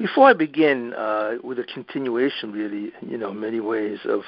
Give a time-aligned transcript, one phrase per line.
[0.00, 4.22] Before I begin uh, with a continuation, really, you know, many ways of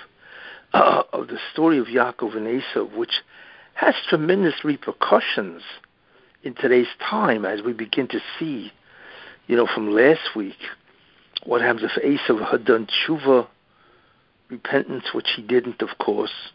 [0.75, 3.22] uh, of the story of Yaakov and Esav, which
[3.72, 5.62] has tremendous repercussions
[6.42, 8.70] in today's time as we begin to see,
[9.46, 10.58] you know, from last week,
[11.45, 13.46] what happens if Esav had done tshuva,
[14.50, 16.52] repentance, which he didn't, of course,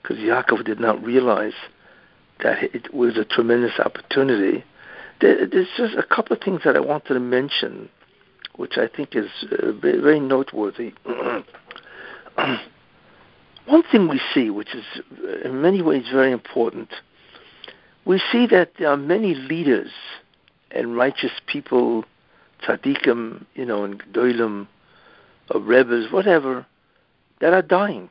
[0.00, 1.54] because Yaakov did not realize
[2.44, 4.62] that it was a tremendous opportunity.
[5.20, 7.88] There's just a couple of things that I wanted to mention,
[8.56, 10.92] which I think is uh, very noteworthy.
[13.66, 14.84] One thing we see, which is
[15.22, 16.90] uh, in many ways very important,
[18.04, 19.90] we see that there are many leaders
[20.70, 22.04] and righteous people,
[22.64, 24.66] tzaddikim, you know, and gedolim,
[25.50, 26.66] or rebbes, whatever,
[27.40, 28.10] that are dying.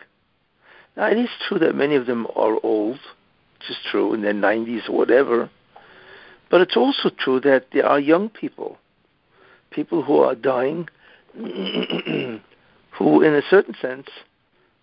[0.95, 2.99] Now, it is true that many of them are old,
[3.59, 5.49] which is true, in their 90s or whatever,
[6.49, 8.77] but it's also true that there are young people,
[9.71, 10.87] people who are dying,
[11.35, 12.41] who,
[13.21, 14.07] in a certain sense,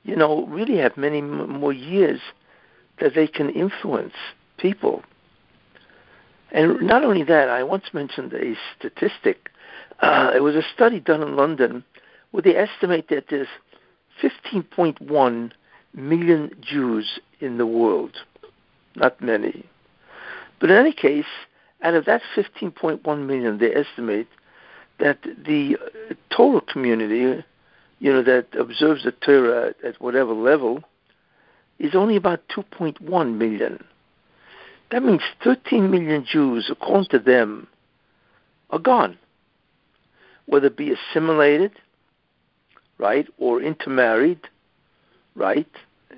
[0.02, 2.20] you know, really have many m- more years
[3.00, 4.14] that they can influence
[4.56, 5.02] people.
[6.50, 9.50] And not only that, I once mentioned a statistic.
[10.00, 11.84] Uh, it was a study done in London
[12.30, 13.48] where they estimate that there's
[14.22, 15.52] 15.1
[15.94, 18.16] million Jews in the world.
[18.96, 19.64] Not many.
[20.60, 21.26] But in any case,
[21.82, 24.28] out of that 15.1 million, they estimate
[24.98, 25.76] that the
[26.30, 27.44] Torah community,
[28.00, 30.82] you know, that observes the Torah at whatever level,
[31.78, 33.84] is only about 2.1 million.
[34.90, 37.68] That means 13 million Jews, according to them,
[38.70, 39.18] are gone.
[40.46, 41.72] Whether be assimilated,
[42.96, 44.40] right, or intermarried,
[45.34, 45.68] right,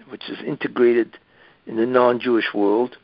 [0.08, 1.19] which is integrated
[1.67, 2.97] in the non Jewish world,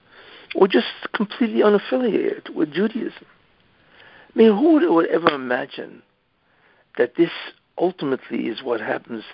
[0.55, 3.27] or just completely unaffiliated with Judaism.
[4.37, 6.03] I mean, who would ever imagine
[6.99, 7.31] that this
[7.79, 9.25] ultimately is what happens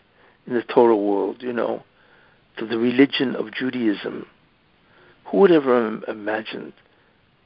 [0.47, 1.83] in the Torah world, you know,
[2.56, 4.27] to the religion of Judaism?
[5.24, 6.73] Who would ever imagine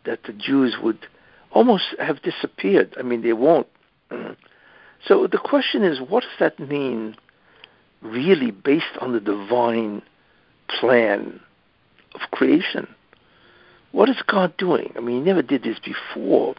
[0.05, 1.07] that the Jews would
[1.51, 2.95] almost have disappeared?
[2.99, 3.69] I mean, they won't.
[5.07, 7.15] So the question is, what does that mean,
[8.03, 10.03] really, based on the divine
[10.69, 11.39] plan
[12.15, 12.89] of creation?
[13.93, 14.93] What is God doing?
[14.97, 16.57] I mean, He never did this before,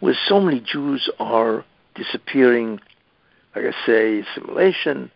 [0.00, 2.80] where so many Jews are disappearing,
[3.54, 5.10] like I say, assimilation,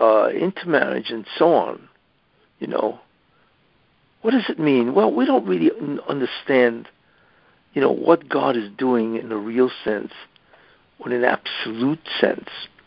[0.00, 1.88] uh, intermarriage, and so on.
[2.58, 3.00] You know,
[4.22, 4.94] what does it mean?
[4.94, 5.70] Well, we don't really
[6.08, 6.88] understand,
[7.72, 10.12] you know, what God is doing in a real sense
[10.98, 12.48] or in an absolute sense.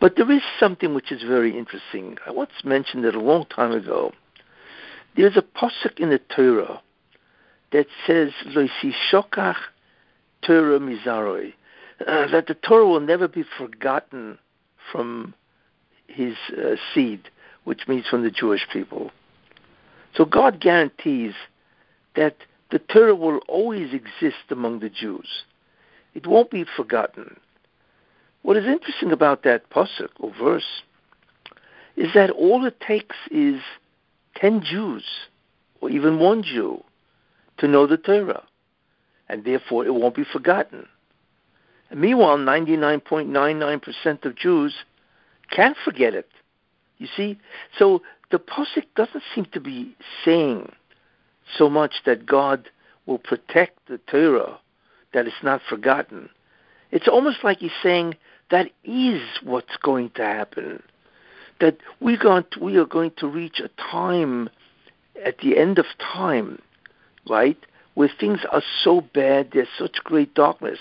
[0.00, 2.18] but there is something which is very interesting.
[2.26, 4.12] I once mentioned it a long time ago.
[5.16, 6.82] There's a pasuk in the Torah
[7.72, 9.56] that says, "Loisi shokach
[10.42, 11.54] Torah mizaroi,"
[11.98, 14.38] that the Torah will never be forgotten
[14.92, 15.34] from
[16.06, 17.28] his uh, seed,
[17.64, 19.10] which means from the Jewish people.
[20.14, 21.34] So God guarantees
[22.14, 22.36] that
[22.70, 25.44] the Torah will always exist among the Jews.
[26.14, 27.38] It won't be forgotten.
[28.42, 30.82] What is interesting about that pasuk or verse
[31.96, 33.60] is that all it takes is
[34.34, 35.04] ten Jews
[35.80, 36.82] or even one Jew
[37.58, 38.42] to know the Torah,
[39.28, 40.86] and therefore it won't be forgotten.
[41.90, 44.74] And meanwhile, 99.99% of Jews
[45.50, 46.28] can't forget it.
[46.98, 47.38] You see?
[47.78, 50.72] So the Pasuk doesn't seem to be saying
[51.56, 52.68] so much that God
[53.06, 54.58] will protect the Torah,
[55.12, 56.28] that it's not forgotten.
[56.90, 58.16] It's almost like he's saying
[58.50, 60.82] that is what's going to happen.
[61.60, 64.50] That to, we are going to reach a time
[65.24, 66.60] at the end of time,
[67.28, 67.58] right,
[67.94, 70.78] where things are so bad, there's such great darkness,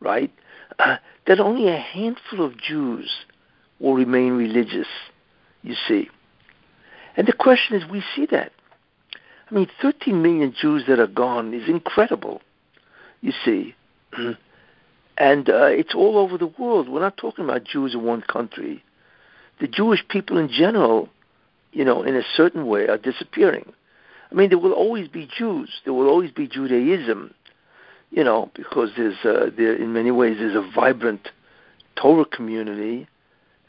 [0.00, 0.32] right,
[0.78, 0.96] uh,
[1.26, 3.10] that only a handful of Jews
[3.80, 4.88] will remain religious,
[5.62, 6.08] you see.
[7.16, 8.52] And the question is, we see that.
[9.50, 12.42] I mean, 13 million Jews that are gone is incredible,
[13.20, 13.74] you see.
[15.18, 16.88] and uh, it's all over the world.
[16.88, 18.82] We're not talking about Jews in one country.
[19.60, 21.08] The Jewish people in general,
[21.72, 23.72] you know, in a certain way, are disappearing.
[24.30, 25.70] I mean, there will always be Jews.
[25.84, 27.32] There will always be Judaism,
[28.10, 31.28] you know, because there's uh, there in many ways there's a vibrant
[31.96, 33.08] Torah community,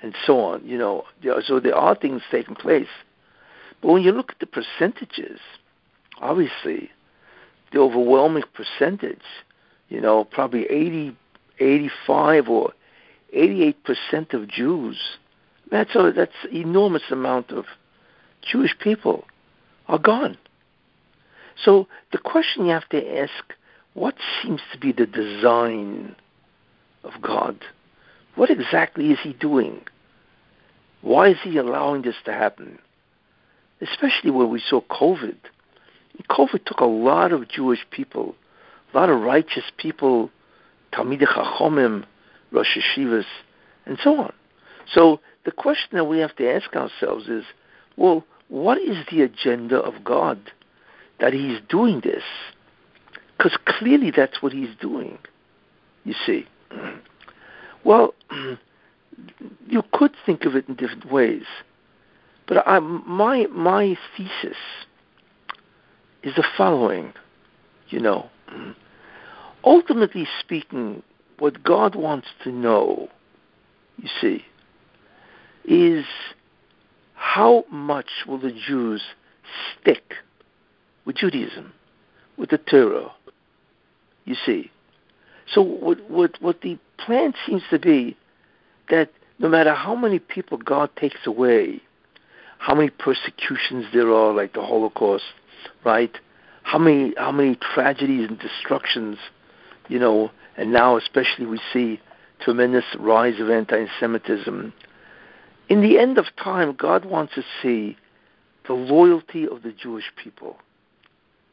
[0.02, 0.66] and so on.
[0.66, 1.04] You know,
[1.46, 2.88] so there are things taking place.
[3.82, 5.40] But when you look at the percentages,
[6.20, 6.90] obviously,
[7.72, 9.22] the overwhelming percentage,
[9.90, 11.16] you know, probably 80,
[11.60, 12.74] 85 or
[13.36, 14.98] 88% of Jews,
[15.70, 17.66] that's a, that's enormous amount of
[18.42, 19.26] Jewish people
[19.88, 20.38] are gone.
[21.64, 23.54] So the question you have to ask,
[23.94, 26.16] what seems to be the design
[27.08, 27.64] of God.
[28.36, 29.82] What exactly is he doing?
[31.02, 32.80] Why is he allowing this to happen?
[33.82, 35.38] Especially when we saw COVID.
[36.30, 38.36] COVID took a lot of Jewish people,
[38.94, 40.32] a lot of righteous people,
[40.92, 42.06] Talmidei Chachomim,
[42.52, 43.26] Roshei Yeshivas,
[43.86, 44.34] and so on.
[44.92, 47.44] So the question that we have to ask ourselves is,
[47.96, 50.40] well, what is the agenda of God
[51.20, 52.24] that He's doing this?
[53.38, 55.18] Because clearly that's what He's doing.
[56.04, 56.46] You see.
[57.84, 58.14] Well,
[59.68, 61.46] you could think of it in different ways,
[62.46, 64.58] but I, my my thesis
[66.22, 67.14] is the following.
[67.88, 68.30] You know,
[69.64, 71.02] ultimately speaking,
[71.40, 73.08] what God wants to know,
[73.98, 74.44] you see,
[75.64, 76.06] is
[77.14, 79.02] how much will the Jews
[79.80, 80.14] stick
[81.08, 81.74] with Judaism,
[82.38, 83.12] with the Torah?
[84.26, 84.70] You see.
[85.52, 88.18] So what what what the plan seems to be
[88.90, 89.10] that
[89.40, 91.82] no matter how many people God takes away,
[92.60, 95.24] how many persecutions there are, like the Holocaust,
[95.86, 96.16] right?
[96.64, 99.18] How many how many tragedies and destructions,
[99.88, 102.02] you know, and now especially we see
[102.42, 104.74] tremendous rise of anti-Semitism.
[105.70, 107.98] In the end of time, God wants to see
[108.68, 110.58] the loyalty of the Jewish people.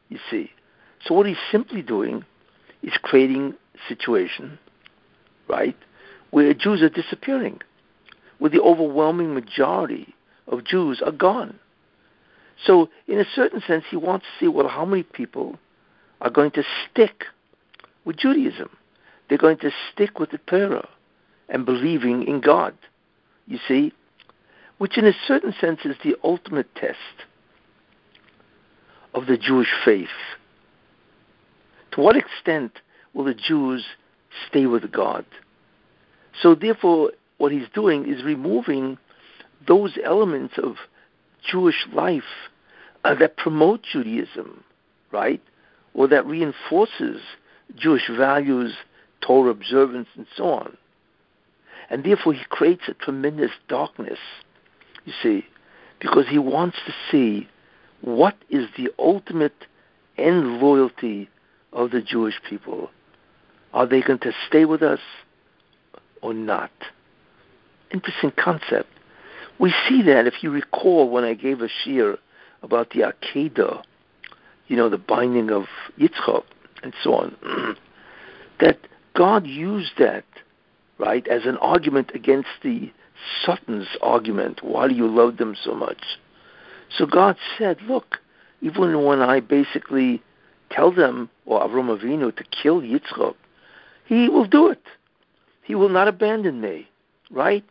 [0.08, 0.50] You see,
[1.04, 2.24] so what He's simply doing
[2.82, 3.54] is creating
[3.88, 4.58] situation,
[5.48, 5.76] right,
[6.30, 7.60] where Jews are disappearing,
[8.38, 10.14] where the overwhelming majority
[10.46, 11.58] of Jews are gone.
[12.64, 15.58] So, in a certain sense, he wants to see, well, how many people
[16.20, 17.24] are going to stick
[18.04, 18.70] with Judaism?
[19.28, 20.88] They're going to stick with the Torah
[21.48, 22.74] and believing in God.
[23.46, 23.92] You see?
[24.78, 26.98] Which, in a certain sense, is the ultimate test
[29.14, 30.08] of the Jewish faith.
[31.92, 32.72] To what extent
[33.12, 33.84] will the Jews
[34.48, 35.24] stay with God?
[36.42, 38.98] So, therefore, what he's doing is removing
[39.66, 40.76] those elements of
[41.48, 42.22] Jewish life
[43.04, 44.64] uh, that promote Judaism,
[45.12, 45.42] right?
[45.94, 47.20] Or that reinforces
[47.76, 48.74] Jewish values,
[49.20, 50.76] Torah observance, and so on.
[51.90, 54.18] And therefore, he creates a tremendous darkness,
[55.04, 55.44] you see,
[56.00, 57.48] because he wants to see
[58.04, 59.66] what is the ultimate
[60.16, 61.28] end loyalty
[61.72, 62.90] of the Jewish people.
[63.72, 65.00] Are they going to stay with us
[66.22, 66.70] or not?
[67.92, 68.88] Interesting concept.
[69.58, 72.18] We see that if you recall when I gave a shiur
[72.62, 73.82] about the Akedah,
[74.68, 75.64] you know, the binding of
[75.98, 76.44] Yitzchak
[76.82, 77.36] and so on,
[78.60, 78.78] that
[79.14, 80.24] God used that,
[80.98, 82.92] right, as an argument against the
[83.44, 84.62] Satan's argument.
[84.62, 86.02] Why do you love them so much?
[86.96, 88.18] So God said, look,
[88.60, 90.22] even when I basically
[90.70, 93.34] tell them, or Avram Avinu, to kill Yitzchak,
[94.06, 94.82] he will do it.
[95.62, 96.88] He will not abandon me,
[97.30, 97.64] right?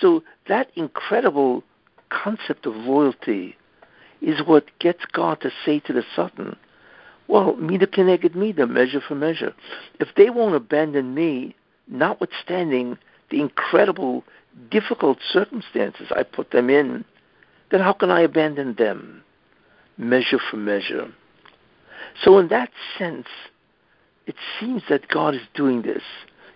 [0.00, 1.64] So that incredible
[2.10, 3.56] concept of loyalty
[4.20, 6.56] is what gets God to say to the Satan,
[7.28, 9.54] well, mida keneged mida, measure for measure.
[9.98, 11.54] If they won't abandon me,
[11.88, 12.98] notwithstanding
[13.30, 14.24] the incredible,
[14.70, 17.04] difficult circumstances I put them in,
[17.70, 19.22] then how can I abandon them?
[19.96, 21.08] Measure for measure.
[22.22, 23.26] So in that sense,
[24.26, 26.02] it seems that God is doing this.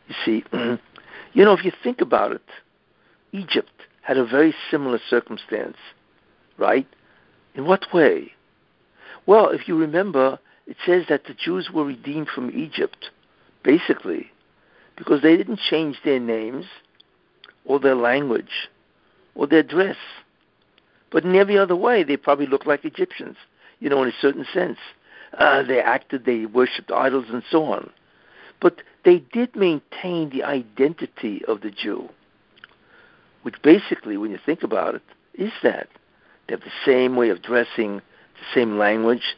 [0.09, 0.45] You see,
[1.33, 2.43] you know, if you think about it,
[3.33, 3.73] Egypt
[4.03, 5.77] had a very similar circumstance,
[6.59, 6.87] right?
[7.55, 8.33] In what way?
[9.27, 13.11] Well, if you remember, it says that the Jews were redeemed from Egypt,
[13.63, 14.31] basically,
[14.97, 16.67] because they didn't change their names
[17.65, 18.69] or their language
[19.35, 19.97] or their dress.
[21.11, 23.37] But in every other way, they probably looked like Egyptians,
[23.79, 24.79] you know, in a certain sense.
[25.37, 27.91] Uh, they acted, they worshipped idols, and so on.
[28.61, 32.09] But they did maintain the identity of the Jew
[33.45, 35.03] which basically, when you think about it,
[35.35, 35.89] is that
[36.47, 39.37] they have the same way of dressing, the same language,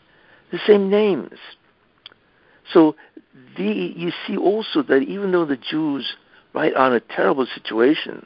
[0.53, 1.39] the same names.
[2.73, 2.95] So
[3.57, 6.15] the, you see also that even though the Jews,
[6.55, 8.25] right, are in a terrible situation,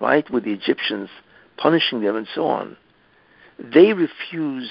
[0.00, 1.10] right, with the Egyptians
[1.58, 2.76] punishing them and so on,
[3.58, 4.70] they refuse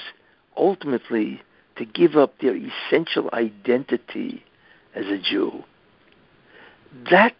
[0.56, 1.40] ultimately
[1.76, 4.42] to give up their essential identity
[4.94, 5.62] as a Jew.
[7.10, 7.34] That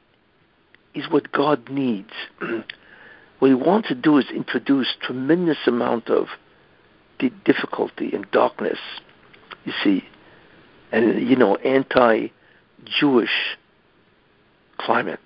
[0.94, 2.12] is what God needs.
[3.38, 6.26] what he wants to do is introduce tremendous amount of
[7.44, 8.78] difficulty and darkness,
[9.64, 10.04] you see,
[10.92, 13.56] and you know, anti-Jewish
[14.78, 15.18] climate,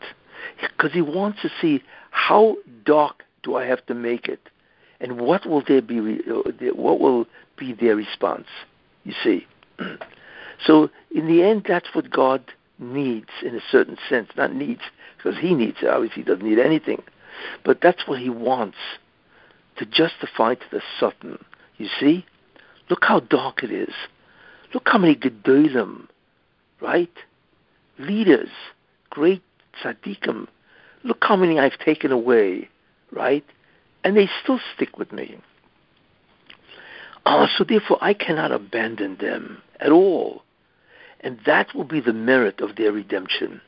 [0.61, 4.49] because he wants to see how dark do I have to make it,
[5.01, 8.47] and what will there be, uh, what will be their response,
[9.05, 9.47] you see.
[10.65, 12.45] so in the end, that's what God
[12.79, 14.83] needs in a certain sense, not needs
[15.17, 17.03] because he needs it, obviously he doesn't need anything,
[17.65, 18.79] but that's what he wants
[19.77, 21.43] to justify to the Satan.
[21.77, 22.25] You see?
[22.91, 23.95] Look how dark it is.
[24.75, 26.09] Look how many Gedolim,
[26.81, 27.13] right?
[27.99, 28.51] Leaders,
[29.11, 29.43] great
[29.83, 30.49] tzaddikim.
[31.05, 32.69] Look how many I've taken away,
[33.13, 33.45] right?
[34.05, 35.39] And they still stick with me.
[37.25, 40.43] Uh, so therefore, I cannot abandon them at all.
[41.21, 43.61] And that will be the merit of their redemption,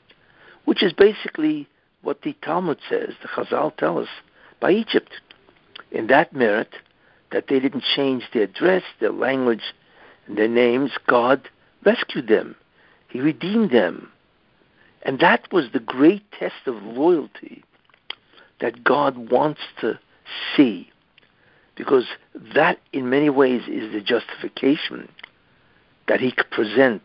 [0.65, 1.69] which is basically
[2.03, 4.09] what the Talmud says, the Chazal tell us,
[4.61, 5.13] by Egypt.
[5.93, 6.75] In that merit,
[7.31, 9.73] that they didn't change their dress, their language,
[10.27, 11.49] and their names, God
[11.85, 12.57] rescued them.
[13.09, 14.11] He redeemed them.
[15.03, 17.63] And that was the great test of loyalty
[18.65, 20.01] that God wants to
[20.57, 20.91] see.
[21.77, 22.07] Because
[22.55, 25.07] that, in many ways, is the justification
[26.09, 27.03] that he could present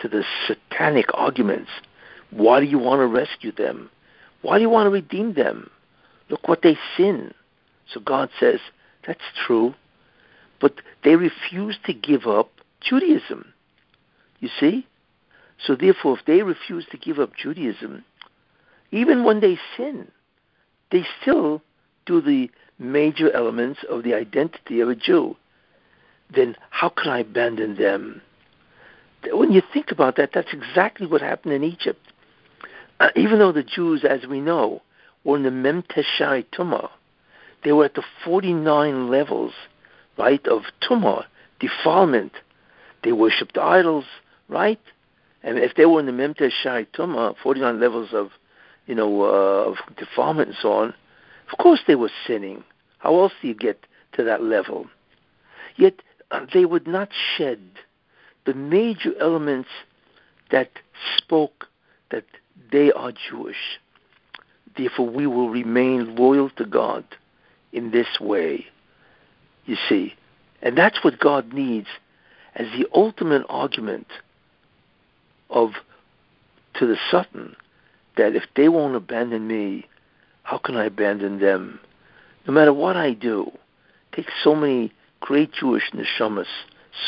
[0.00, 1.70] to the satanic arguments.
[2.30, 3.90] Why do you want to rescue them?
[4.42, 5.70] Why do you want to redeem them?
[6.28, 7.34] Look what they sin.
[7.92, 8.60] So God says,
[9.04, 9.74] that's true.
[10.60, 12.48] But they refuse to give up
[12.80, 13.52] Judaism.
[14.38, 14.86] You see?
[15.66, 18.04] So therefore, if they refuse to give up Judaism,
[18.92, 20.06] even when they sin,
[20.92, 21.62] they still
[22.06, 25.36] do the major elements of the identity of a Jew.
[26.34, 28.22] Then how can I abandon them?
[29.30, 32.00] When you think about that, that's exactly what happened in Egypt.
[33.00, 34.82] Uh, even though the Jews, as we know,
[35.24, 36.90] were in the Mem Teshari Tumah,
[37.64, 39.52] they were at the 49 levels,
[40.18, 41.24] right, of Tumah,
[41.60, 42.32] defilement.
[43.04, 44.04] They worshipped idols,
[44.48, 44.80] right?
[45.42, 48.30] And if they were in the Memte Shai Tumah, 49 levels of,
[48.86, 50.94] you know, uh, of defilement and so on,
[51.50, 52.64] of course they were sinning.
[52.98, 53.84] How else do you get
[54.14, 54.86] to that level?
[55.76, 57.60] Yet uh, they would not shed
[58.44, 59.68] the major elements
[60.50, 60.70] that
[61.16, 61.66] spoke
[62.10, 62.24] that
[62.70, 63.78] they are Jewish.
[64.76, 67.04] Therefore, we will remain loyal to God
[67.72, 68.66] in this way.
[69.64, 70.14] You see,
[70.60, 71.88] and that's what God needs
[72.54, 74.08] as the ultimate argument
[75.50, 75.72] of
[76.74, 77.54] to the Satan
[78.16, 79.86] that if they won't abandon me,
[80.42, 81.80] how can I abandon them?
[82.46, 83.50] No matter what I do,
[84.14, 86.46] take so many great Jewish neshamas,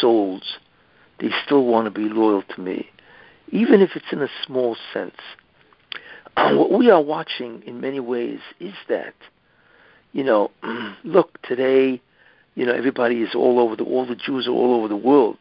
[0.01, 0.59] souls,
[1.21, 2.89] they still want to be loyal to me,
[3.49, 5.17] even if it's in a small sense.
[6.37, 9.15] Uh, what we are watching in many ways is that,
[10.13, 10.51] you know,
[11.05, 12.01] look, today,
[12.55, 15.39] you know, everybody is all over the, all the Jews are all over the world.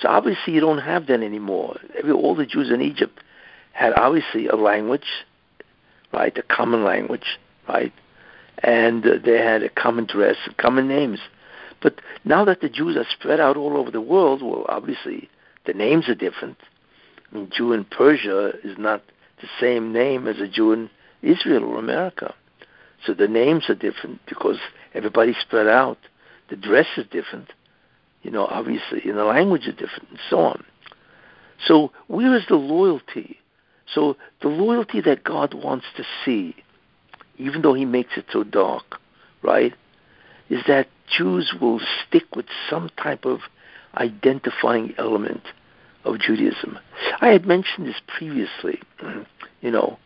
[0.00, 1.78] So obviously you don't have that anymore.
[1.98, 3.20] Every, all the Jews in Egypt
[3.80, 5.24] had obviously a language,
[6.12, 7.92] right, a common language, right,
[8.62, 11.18] and uh, they had a common dress, common names.
[11.82, 15.30] But now that the Jews are spread out all over the world, well, obviously
[15.66, 16.58] the names are different.
[17.30, 19.02] I mean, Jew in Persia is not
[19.40, 20.90] the same name as a Jew in
[21.22, 22.34] Israel or America.
[23.06, 24.58] So the names are different because
[24.92, 25.98] everybody's spread out.
[26.50, 27.50] The dress is different
[28.22, 30.64] you know, obviously, and the language is different, and so on.
[31.66, 33.39] So, where is the loyalty?
[33.94, 36.54] So, the loyalty that God wants to see,
[37.38, 39.00] even though He makes it so dark,
[39.42, 39.74] right,
[40.48, 43.40] is that Jews will stick with some type of
[43.96, 45.42] identifying element
[46.04, 46.78] of Judaism.
[47.20, 48.80] I had mentioned this previously,
[49.60, 49.98] you know,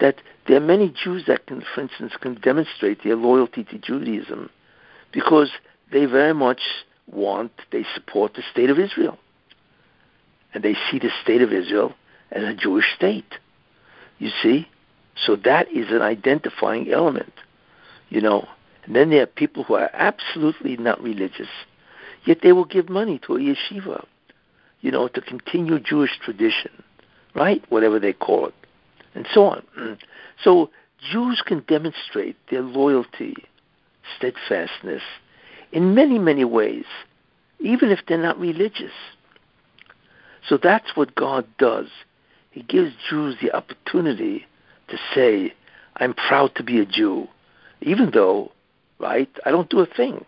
[0.00, 0.16] that
[0.46, 4.50] there are many Jews that can, for instance, can demonstrate their loyalty to Judaism
[5.12, 5.50] because
[5.92, 6.60] they very much
[7.10, 9.18] want, they support the state of Israel.
[10.52, 11.94] And they see the state of Israel
[12.34, 13.38] as a Jewish state.
[14.18, 14.68] You see?
[15.16, 17.32] So that is an identifying element,
[18.10, 18.48] you know.
[18.84, 21.48] And then there are people who are absolutely not religious,
[22.24, 24.04] yet they will give money to a yeshiva,
[24.80, 26.82] you know, to continue Jewish tradition,
[27.34, 27.64] right?
[27.70, 28.54] Whatever they call it,
[29.14, 29.66] and so on.
[30.42, 30.68] So
[31.12, 33.36] Jews can demonstrate their loyalty,
[34.18, 35.02] steadfastness,
[35.70, 36.86] in many, many ways,
[37.60, 38.92] even if they're not religious.
[40.48, 41.86] So that's what God does.
[42.54, 44.46] He gives Jews the opportunity
[44.86, 45.52] to say,
[45.96, 47.26] I'm proud to be a Jew,
[47.82, 48.52] even though,
[49.00, 50.24] right, I don't do a thing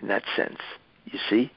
[0.00, 0.56] in that sense,
[1.04, 1.52] you see?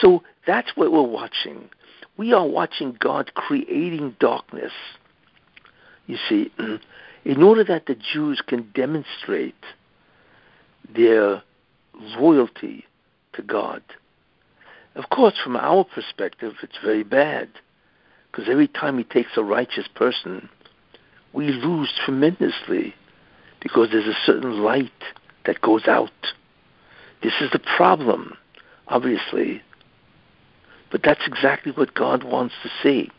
[0.00, 1.68] So that's what we're watching.
[2.16, 4.70] We are watching God creating darkness,
[6.06, 6.52] you see,
[7.24, 9.64] in order that the Jews can demonstrate
[10.94, 11.42] their
[11.98, 12.84] loyalty
[13.32, 13.82] to God.
[14.94, 17.48] Of course, from our perspective, it's very bad
[18.32, 20.48] because every time he takes a righteous person,
[21.34, 22.94] we lose tremendously
[23.60, 24.90] because there's a certain light
[25.44, 26.10] that goes out.
[27.22, 28.36] This is the problem,
[28.88, 29.62] obviously.
[30.90, 33.10] But that's exactly what God wants to see.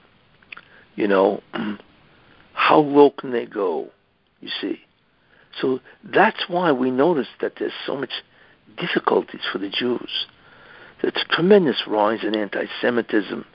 [0.96, 1.44] You know,
[2.54, 3.90] how low can they go?
[4.42, 4.80] You see.
[5.62, 8.12] So that's why we notice that there's so much
[8.78, 10.26] difficulties for the Jews.
[11.02, 13.46] There's a tremendous rise in anti-Semitism.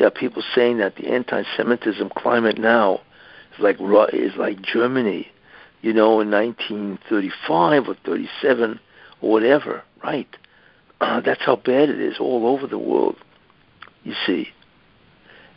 [0.00, 3.00] Are people saying that the anti-Semitism climate now
[3.54, 3.76] is like
[4.12, 5.28] is like Germany,
[5.82, 8.80] you know, in 1935 or 37
[9.20, 9.82] or whatever.
[10.02, 10.28] Right?
[11.00, 13.16] Uh, that's how bad it is all over the world.
[14.02, 14.48] You see,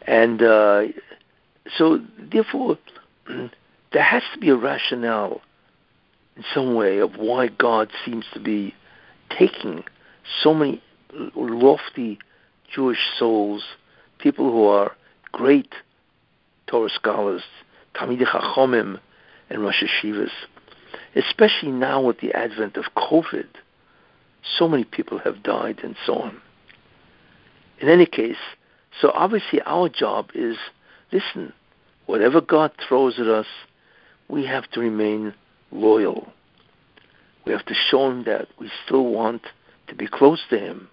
[0.06, 0.84] and uh,
[1.78, 2.78] so therefore,
[3.28, 5.42] there has to be a rationale
[6.36, 8.74] in some way of why God seems to be
[9.38, 9.84] taking
[10.42, 10.82] so many
[11.36, 12.20] lofty
[12.74, 13.64] Jewish souls,
[14.24, 14.96] people who are
[15.34, 15.74] great
[16.68, 17.44] Torah scholars,
[17.94, 19.00] Talmidei Chachomim,
[19.50, 20.32] and Roshei Yeshivas,
[21.14, 23.48] especially now with the advent of COVID.
[24.58, 26.42] So many people have died and so on.
[27.80, 28.38] In any case,
[29.02, 30.56] so obviously our job is,
[31.12, 31.52] listen,
[32.06, 33.48] whatever God throws at us,
[34.30, 35.34] we have to remain
[35.72, 36.32] loyal.
[37.46, 39.42] We have to show him that we still want
[39.88, 40.88] to be close to him.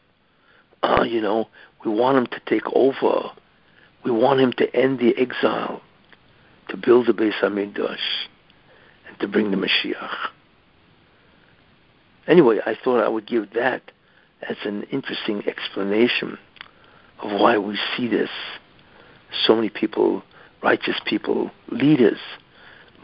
[0.82, 1.48] Uh, you know,
[1.84, 3.30] we want him to take over.
[4.04, 5.82] We want him to end the exile,
[6.68, 7.98] to build the Beis Hamikdash,
[9.06, 10.30] and to bring the Mashiach.
[12.26, 13.82] Anyway, I thought I would give that
[14.48, 16.38] as an interesting explanation
[17.22, 18.30] of why we see this.
[19.46, 20.22] So many people,
[20.62, 22.18] righteous people, leaders,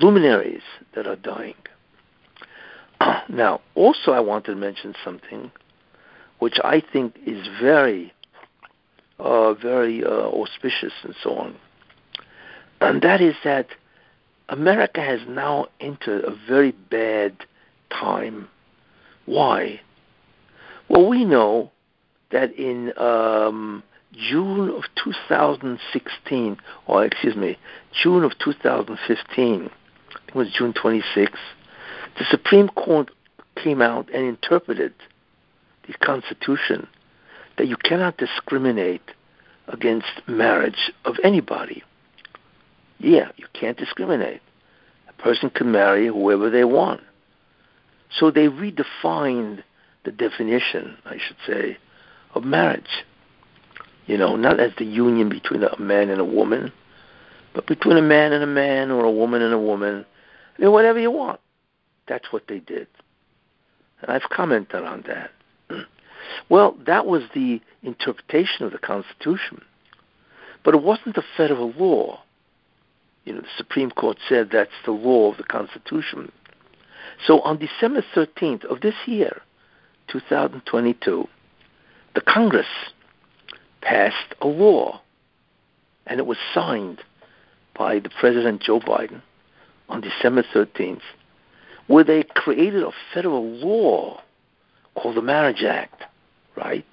[0.00, 0.62] luminaries
[0.94, 1.54] that are dying.
[3.28, 5.50] Now, also, I wanted to mention something
[6.38, 8.12] which I think is very,
[9.18, 11.56] uh, very uh, auspicious and so on.
[12.80, 13.68] And that is that
[14.48, 17.36] America has now entered a very bad
[17.90, 18.48] time.
[19.24, 19.80] Why?
[20.88, 21.72] Well, we know
[22.30, 27.58] that in um, June of 2016, or excuse me,
[28.02, 29.70] June of 2015,
[30.28, 31.28] it was June 26th,
[32.18, 33.10] the Supreme Court
[33.62, 34.94] came out and interpreted
[35.86, 36.86] the Constitution
[37.58, 39.02] that you cannot discriminate
[39.68, 41.82] against marriage of anybody.
[42.98, 44.40] Yeah, you can't discriminate.
[45.08, 47.00] A person can marry whoever they want.
[48.18, 49.62] So they redefined
[50.04, 51.78] the definition, I should say,
[52.34, 53.04] of marriage.
[54.06, 56.72] You know, not as the union between a man and a woman,
[57.54, 60.06] but between a man and a man or a woman and a woman.
[60.56, 61.40] I mean, whatever you want.
[62.06, 62.86] That's what they did.
[64.00, 65.30] And I've commented on that.
[66.48, 69.62] Well, that was the interpretation of the Constitution.
[70.64, 72.20] But it wasn't a federal law.
[73.24, 76.30] You know, the Supreme Court said that's the law of the Constitution.
[77.26, 79.42] So on December 13th of this year,
[80.08, 81.28] 2022,
[82.14, 82.66] the Congress
[83.80, 85.00] passed a law,
[86.06, 87.02] and it was signed
[87.76, 89.22] by the President Joe Biden
[89.88, 91.02] on December 13th,
[91.86, 94.20] where they created a federal law
[94.94, 96.02] called the Marriage Act,
[96.56, 96.84] right?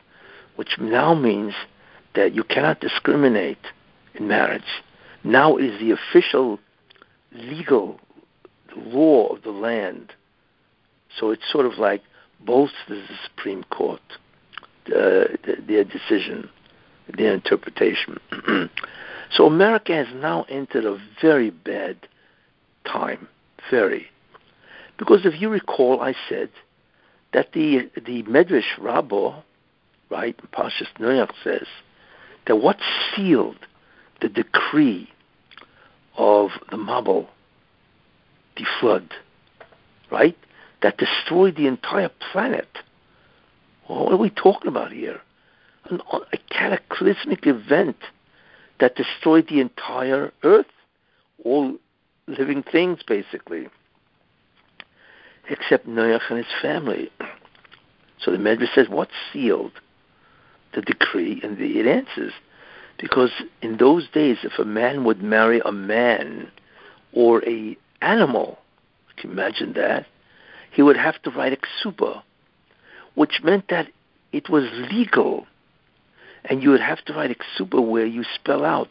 [0.56, 1.54] Which now means
[2.15, 3.58] that you cannot discriminate
[4.13, 4.62] in marriage.
[5.23, 6.60] Now it is the official
[7.32, 7.99] legal
[8.76, 10.13] law of the land.
[11.19, 12.02] So it's sort of like
[12.39, 14.02] bolsters the Supreme Court,
[14.88, 15.26] uh,
[15.67, 16.49] their decision,
[17.15, 18.19] their interpretation.
[19.32, 21.97] so America has now entered a very bad
[22.86, 23.28] time,
[23.69, 24.08] very.
[24.97, 26.49] Because if you recall, I said
[27.34, 29.41] that the the Medrash Rabbah,
[30.13, 31.67] right, Pashas Noach says
[32.47, 32.78] that what
[33.15, 33.58] sealed
[34.21, 35.10] the decree
[36.17, 37.28] of the Mabul,
[38.56, 39.10] the flood,
[40.12, 40.38] right,
[40.82, 42.69] that destroyed the entire planet.
[43.89, 45.19] Well, what are we talking about here?
[45.86, 47.97] An, a cataclysmic event
[48.80, 50.67] that destroyed the entire earth,
[51.43, 51.76] all
[52.28, 53.67] living things, basically
[55.49, 57.12] except Noach and his family.
[58.19, 59.73] So the Medrash says, what sealed
[60.73, 61.39] the decree?
[61.43, 62.33] And the, it answers,
[62.97, 63.31] because
[63.62, 66.51] in those days, if a man would marry a man
[67.12, 68.59] or a animal,
[69.17, 70.05] can you imagine that?
[70.71, 72.23] He would have to write a ksuba,
[73.15, 73.88] which meant that
[74.31, 75.45] it was legal.
[76.45, 78.89] And you would have to write a ksuba where you spell out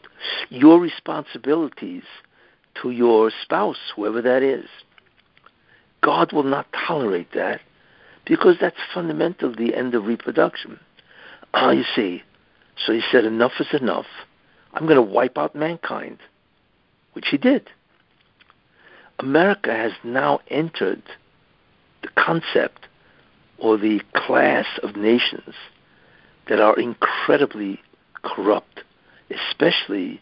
[0.49, 2.03] your responsibilities
[2.81, 4.65] to your spouse, whoever that is.
[6.01, 7.61] God will not tolerate that
[8.25, 10.79] because that's fundamental the end of reproduction.
[11.53, 12.23] Ah, you see.
[12.85, 14.07] So he said, enough is enough.
[14.73, 16.17] I'm going to wipe out mankind,
[17.13, 17.69] which he did.
[19.19, 21.03] America has now entered
[22.01, 22.87] the concept
[23.59, 25.53] or the class of nations
[26.49, 27.79] that are incredibly
[28.23, 28.81] corrupt,
[29.29, 30.19] especially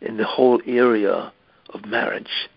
[0.00, 1.32] in the whole area
[1.70, 2.48] of marriage.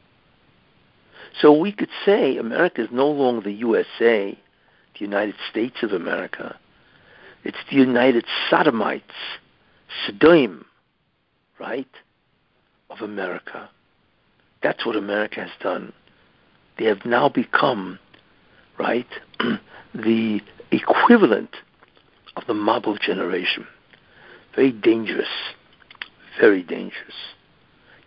[1.40, 4.32] So we could say America is no longer the USA,
[4.94, 6.58] the United States of America.
[7.46, 9.14] It's the United Sodomites,
[10.06, 10.66] Sodom,
[11.60, 11.88] right,
[12.90, 13.70] of America.
[14.64, 15.94] That's what America has done.
[16.80, 18.00] They have now become,
[18.80, 19.08] right,
[19.94, 21.56] the equivalent
[22.36, 23.68] of the Mabul generation.
[24.56, 25.30] Very dangerous.
[26.40, 27.14] Very dangerous.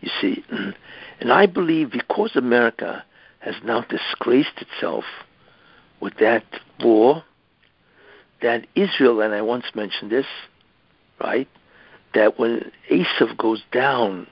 [0.01, 0.45] You see,
[1.21, 3.05] and I believe because America
[3.39, 5.05] has now disgraced itself
[6.01, 6.45] with that
[6.81, 7.23] war,
[8.43, 10.27] that Israel, and I once mentioned this,
[11.21, 11.49] right,
[12.15, 14.27] that when Esav goes down,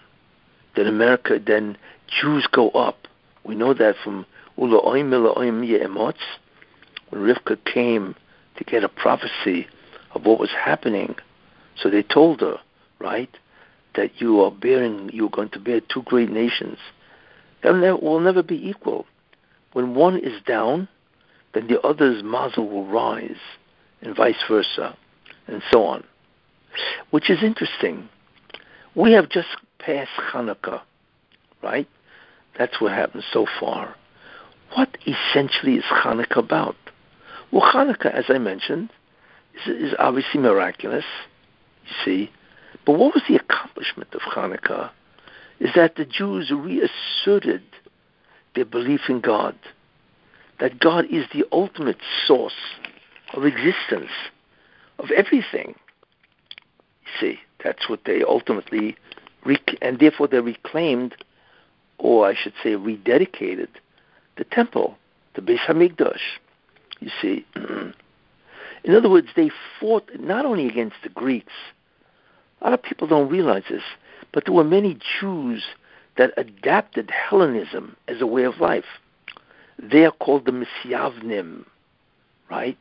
[0.77, 1.77] then America, then
[2.09, 3.09] Jews go up.
[3.45, 4.27] We know that from
[4.59, 6.15] Ulaoim Ulaoim Ye'emotz,
[7.11, 8.15] when Rivka came
[8.57, 9.67] to get a prophecy
[10.15, 11.17] of what was happening.
[11.77, 12.59] So they told her,
[12.99, 13.31] right,
[13.95, 16.79] that you are bearing, you're going to bear two great nations
[17.63, 19.07] that will never be equal.
[19.73, 20.89] When one is down,
[21.53, 23.41] then the other's mazel will rise,
[24.03, 24.97] and vice versa,
[25.47, 26.05] and so on.
[27.11, 28.09] Which is interesting.
[28.95, 30.81] We have just passed Hanukkah,
[31.63, 31.89] right?
[32.59, 33.95] That's what happened so far.
[34.75, 36.77] What essentially is Hanukkah about?
[37.53, 38.91] Well, Hanukkah, as I mentioned,
[39.55, 41.05] is, is obviously miraculous,
[41.87, 42.31] you see.
[42.85, 44.91] But what was the accomplishment of Hanukkah?
[45.61, 47.63] Is that the Jews reasserted
[48.55, 49.57] their belief in God,
[50.61, 52.55] that God is the ultimate source
[53.35, 54.11] of existence,
[54.99, 55.75] of everything.
[57.03, 58.97] You see, that's what they ultimately,
[59.45, 61.15] rec- and therefore they reclaimed,
[61.99, 63.69] or I should say rededicated,
[64.37, 64.97] the temple,
[65.35, 66.39] the Beis Hamikdash.
[67.01, 67.47] You see,
[68.85, 71.53] in other words, they fought not only against the Greeks.
[72.61, 73.83] A lot of people don't realize this,
[74.33, 75.65] but there were many Jews
[76.17, 78.85] that adapted Hellenism as a way of life.
[79.79, 81.67] They are called the Misyavnim,
[82.51, 82.79] right?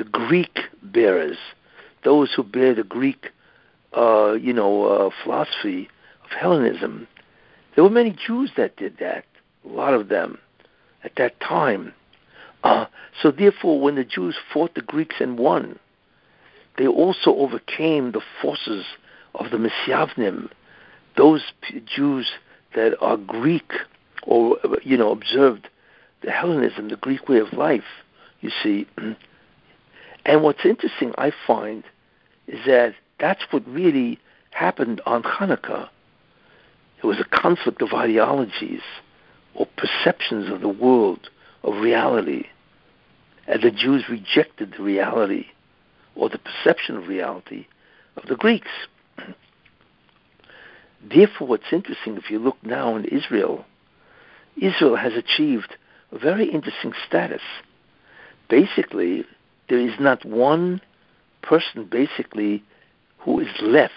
[0.00, 1.36] The Greek bearers,
[2.04, 3.32] those who bear the Greek,
[3.94, 5.90] uh, you know, uh, philosophy
[6.24, 7.06] of Hellenism.
[7.74, 9.26] There were many Jews that did that,
[9.62, 10.38] a lot of them,
[11.04, 11.92] at that time.
[12.64, 12.86] Uh,
[13.20, 15.78] so therefore, when the Jews fought the Greeks and won,
[16.78, 18.86] they also overcame the forces
[19.34, 20.48] of the Misyavnim,
[21.18, 21.42] those
[21.84, 22.26] Jews
[22.74, 23.70] that are Greek
[24.22, 25.68] or you know observed
[26.22, 27.84] the Hellenism, the Greek way of life.
[28.40, 28.86] You see,
[30.24, 31.84] and what's interesting, I find,
[32.46, 34.18] is that that's what really
[34.50, 35.88] happened on Hanukkah.
[37.02, 38.82] It was a conflict of ideologies
[39.54, 41.30] or perceptions of the world
[41.62, 42.46] of reality.
[43.46, 45.46] And the Jews rejected the reality
[46.14, 47.66] or the perception of reality
[48.16, 48.70] of the Greeks.
[51.02, 53.64] Therefore, what's interesting, if you look now in Israel,
[54.56, 55.76] Israel has achieved
[56.12, 57.42] a very interesting status.
[58.48, 59.24] Basically,
[59.70, 60.82] there is not one
[61.42, 62.62] person, basically,
[63.18, 63.94] who is left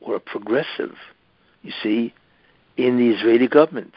[0.00, 0.96] or a progressive,
[1.62, 2.12] you see,
[2.76, 3.94] in the Israeli government.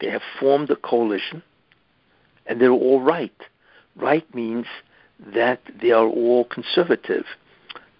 [0.00, 1.42] They have formed a coalition
[2.46, 3.34] and they're all right.
[3.94, 4.66] Right means
[5.34, 7.24] that they are all conservative.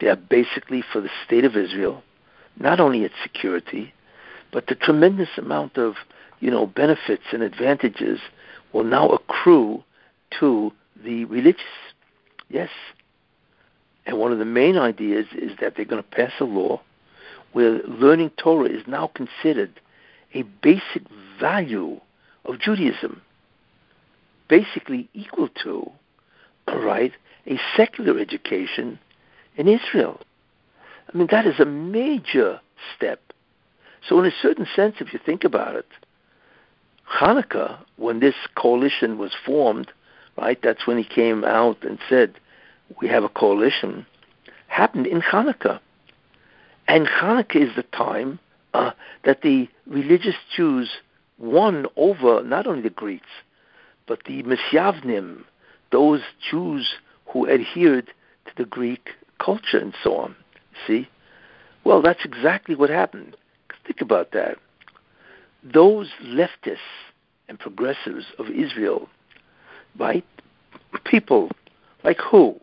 [0.00, 2.02] They are basically for the state of Israel,
[2.58, 3.92] not only its security,
[4.50, 5.94] but the tremendous amount of
[6.40, 8.18] you know benefits and advantages
[8.72, 9.84] will now accrue
[10.40, 10.72] to
[11.04, 11.62] the religious.
[12.48, 12.70] Yes.
[14.06, 16.80] And one of the main ideas is that they're going to pass a law
[17.52, 19.80] where learning Torah is now considered
[20.34, 21.02] a basic
[21.38, 22.00] value
[22.44, 23.22] of Judaism
[24.48, 25.90] basically equal to,
[26.68, 27.12] right,
[27.46, 28.98] a secular education
[29.56, 30.20] in Israel.
[31.12, 32.60] I mean, that is a major
[32.94, 33.20] step.
[34.06, 35.86] So, in a certain sense, if you think about it,
[37.10, 39.90] Hanukkah, when this coalition was formed,
[40.36, 42.34] right, that's when he came out and said,
[43.00, 44.06] We have a coalition,
[44.68, 45.80] happened in Hanukkah.
[46.88, 48.38] And Hanukkah is the time
[48.74, 48.92] uh,
[49.24, 50.90] that the religious Jews
[51.38, 53.28] won over not only the Greeks,
[54.06, 55.44] but the Misyavnim,
[55.90, 56.94] those Jews
[57.26, 58.06] who adhered
[58.46, 60.36] to the Greek culture and so on.
[60.86, 61.08] See?
[61.84, 63.36] Well, that's exactly what happened.
[63.86, 64.58] Think about that.
[65.62, 66.78] Those leftists
[67.48, 69.08] and progressives of Israel,
[69.98, 70.24] right?
[71.04, 71.50] People
[72.04, 72.60] like who?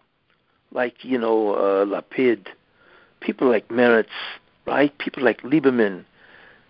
[0.72, 2.48] Like, you know, uh, Lapid,
[3.22, 4.06] people like Meretz,
[4.66, 4.96] right?
[4.98, 6.06] People like Lieberman,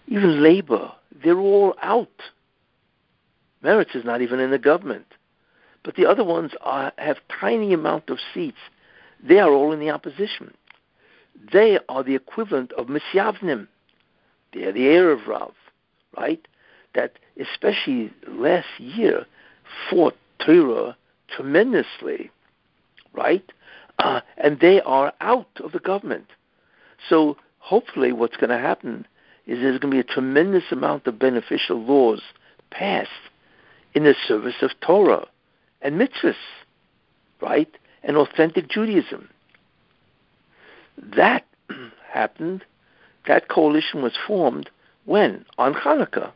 [0.07, 0.91] even Labor,
[1.23, 2.09] they're all out
[3.63, 5.05] Meretz is not even in the government.
[5.83, 8.57] But the other ones are, have tiny amount of seats.
[9.23, 10.53] They are all in the opposition.
[11.51, 13.67] They are the equivalent of Misyavnim.
[14.53, 15.53] They're the Erev Rav,
[16.17, 16.45] right?
[16.95, 19.25] That especially last year
[19.89, 20.97] fought Torah
[21.29, 22.31] tremendously,
[23.13, 23.43] right?
[23.99, 26.27] Uh, and they are out of the government.
[27.09, 29.05] So hopefully, what's going to happen
[29.45, 32.21] is there's going to be a tremendous amount of beneficial laws
[32.71, 33.09] passed
[33.93, 35.27] in the service of Torah
[35.81, 36.35] and mitzvahs,
[37.41, 37.69] right?
[38.03, 39.29] And authentic Judaism.
[40.97, 41.45] That
[42.11, 42.63] happened,
[43.27, 44.69] that coalition was formed
[45.05, 45.45] when?
[45.57, 46.31] On Hanukkah,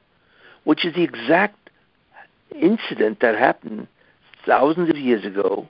[0.64, 1.70] which is the exact
[2.60, 3.88] incident that happened
[4.46, 5.68] thousands of years ago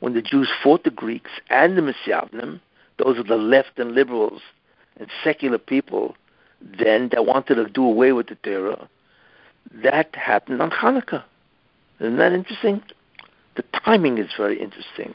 [0.00, 2.60] when the Jews fought the Greeks and the Misyavnim,
[2.98, 4.40] those are the left and liberals
[4.98, 6.16] and secular people
[6.60, 8.88] then that wanted to do away with the Torah,
[9.82, 11.22] that happened on Hanukkah.
[12.00, 12.82] Isn't that interesting?
[13.56, 15.14] The timing is very interesting,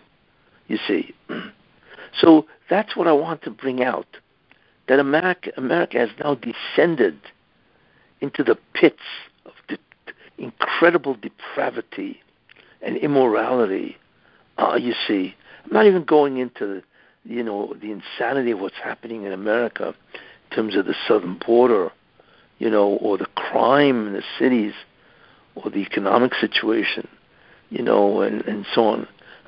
[0.67, 1.13] you see.
[2.17, 4.07] so that's what I want to bring out.
[4.87, 7.17] That America, America has now descended
[8.19, 9.03] into the pits
[9.45, 9.77] of the
[10.37, 12.22] incredible depravity
[12.83, 13.97] and immorality.
[14.57, 16.83] Uh, you see, I'm not even going into
[17.23, 19.95] you know the insanity of what's happening in America
[20.49, 21.91] in terms of the southern border,
[22.59, 24.73] you know, or the crime in the cities,
[25.55, 27.07] or the economic situation,
[27.69, 29.07] you know, and and so on.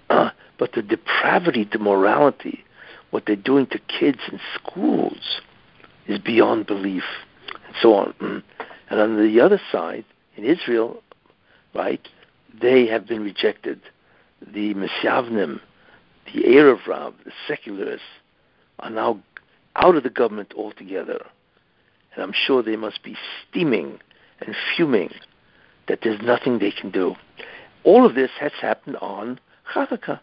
[0.09, 2.63] Uh, but the depravity, the morality,
[3.11, 5.41] what they're doing to kids in schools
[6.07, 7.03] is beyond belief,
[7.65, 8.43] and so on.
[8.89, 11.01] And on the other side, in Israel,
[11.73, 12.07] right,
[12.61, 13.81] they have been rejected.
[14.41, 15.59] The Misyavnim,
[16.33, 18.05] the Rav, the secularists,
[18.79, 19.19] are now
[19.75, 21.25] out of the government altogether.
[22.13, 23.17] And I'm sure they must be
[23.49, 23.99] steaming
[24.39, 25.11] and fuming
[25.87, 27.15] that there's nothing they can do.
[27.83, 29.39] All of this has happened on
[29.73, 30.19] Hanukkah.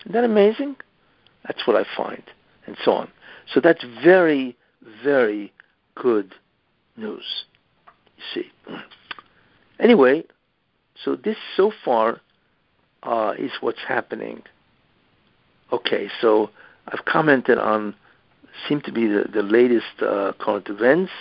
[0.00, 0.76] Isn't that amazing?
[1.46, 2.22] That's what I find,
[2.66, 3.10] and so on.
[3.52, 4.56] So that's very,
[5.02, 5.52] very
[5.94, 6.34] good
[6.96, 7.44] news.
[8.16, 8.52] You see.
[9.78, 10.24] Anyway,
[11.04, 12.20] so this so far
[13.02, 14.42] uh, is what's happening.
[15.72, 16.50] Okay, so
[16.88, 17.94] I've commented on
[18.68, 21.12] seem to be the, the latest uh, current events,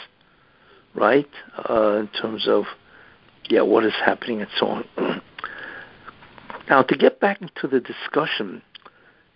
[0.96, 1.30] right?
[1.70, 2.66] Uh, in terms of
[3.50, 4.86] yeah, what is happening and so on.
[6.70, 8.62] now, to get back into the discussion,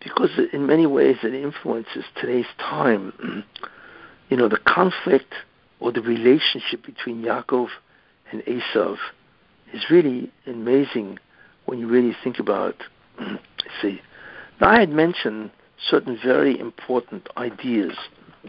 [0.03, 3.43] because in many ways it influences today's time.
[4.29, 5.34] you know, the conflict
[5.79, 7.67] or the relationship between Yaakov
[8.32, 8.97] and Esav
[9.73, 11.19] is really amazing
[11.65, 12.75] when you really think about
[13.19, 13.39] it.
[13.81, 14.01] See,
[14.62, 15.51] now I had mentioned
[15.89, 17.93] certain very important ideas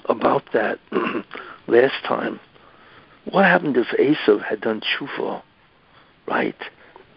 [0.06, 0.78] about that
[1.66, 2.40] last time.
[3.24, 5.42] What happened if Esav had done tshuva,
[6.28, 6.56] right?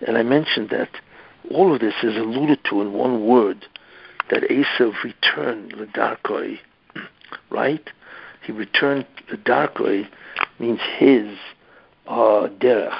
[0.06, 0.89] And I mentioned that
[1.52, 3.65] all of this is alluded to in one word,
[4.30, 6.60] that Esav returned Ladarkoi,
[7.50, 7.89] right?
[8.46, 10.08] He returned Ladarkoi
[10.60, 11.38] means his
[12.08, 12.98] uh, derech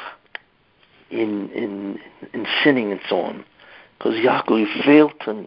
[1.10, 2.00] in in
[2.34, 3.46] in sinning and so on,
[3.98, 5.46] because Yaakov failed to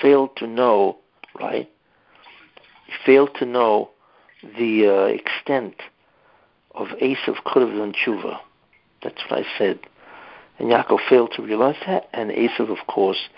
[0.00, 0.98] failed to know,
[1.38, 1.68] right?
[2.86, 3.90] He failed to know
[4.58, 5.74] the uh, extent
[6.74, 8.38] of Esav could have done tshuva.
[9.02, 9.80] That's what I said.
[10.58, 13.28] And Yaakov failed to realize that, and Esav, of course,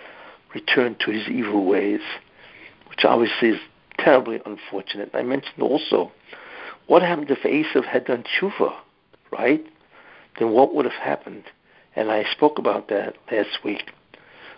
[0.54, 2.00] returned to his evil ways,
[2.88, 3.60] which obviously is
[3.98, 5.10] terribly unfortunate.
[5.14, 6.12] I mentioned also
[6.86, 8.74] what happened if Esav had done tshuva,
[9.32, 9.64] right?
[10.38, 11.44] Then what would have happened?
[11.94, 13.90] And I spoke about that last week.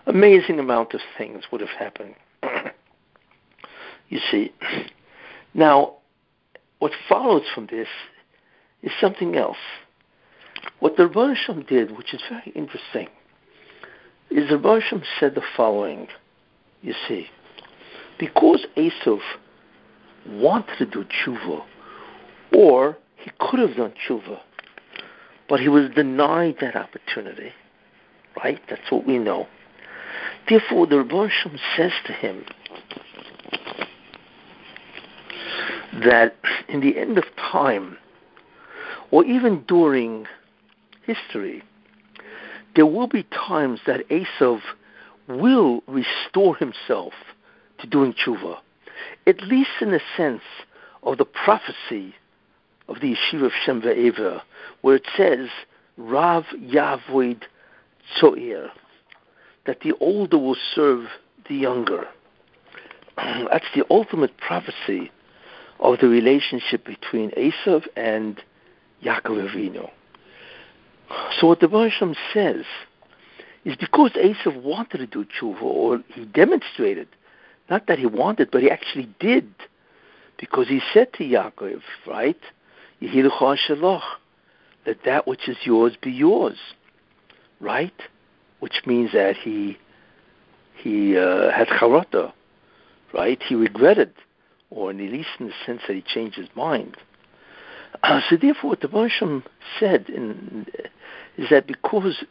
[0.06, 2.14] Amazing amount of things would have happened.
[4.08, 4.52] you see.
[5.54, 5.94] Now,
[6.78, 7.88] what follows from this
[8.82, 9.56] is something else.
[10.80, 13.08] What the Rebbe did, which is very interesting,
[14.30, 16.06] is the Rebbe said the following.
[16.82, 17.26] You see,
[18.18, 19.18] because Esav
[20.28, 21.64] wanted to do tshuva,
[22.54, 24.38] or he could have done tshuva,
[25.48, 27.52] but he was denied that opportunity.
[28.36, 28.60] Right?
[28.68, 29.46] That's what we know.
[30.48, 31.28] Therefore, the Rebbe
[31.76, 32.44] says to him
[36.04, 36.36] that
[36.68, 37.98] in the end of time,
[39.10, 40.26] or even during
[41.04, 41.62] history,
[42.76, 44.60] there will be times that Esav
[45.28, 47.12] will restore himself
[47.78, 48.58] to doing tshuva,
[49.26, 50.42] at least in the sense
[51.02, 52.14] of the prophecy
[52.88, 54.40] of the Yeshiva of Shem Ve'ever,
[54.80, 55.48] where it says,
[55.96, 57.42] Rav Yavoid
[58.16, 58.70] Tzoir,
[59.66, 61.06] that the older will serve
[61.48, 62.06] the younger.
[63.16, 65.10] That's the ultimate prophecy
[65.80, 68.40] of the relationship between Esav and
[69.04, 69.90] Yaakov Avinu.
[71.38, 72.64] So what the Barsham says
[73.64, 77.08] is because Esav wanted to do tshuva, or he demonstrated,
[77.70, 79.52] not that he wanted, but he actually did,
[80.38, 82.40] because he said to Yaakov, right,
[84.84, 86.58] That that which is yours be yours,
[87.60, 87.92] right?
[88.60, 89.78] Which means that he
[90.74, 92.32] he uh, had charata,
[93.12, 93.42] right?
[93.42, 94.12] He regretted,
[94.70, 96.96] or at least in the sense that he changed his mind.
[98.02, 99.42] Uh, so therefore, what the Barsham
[99.78, 100.66] said in,
[101.36, 102.24] is that because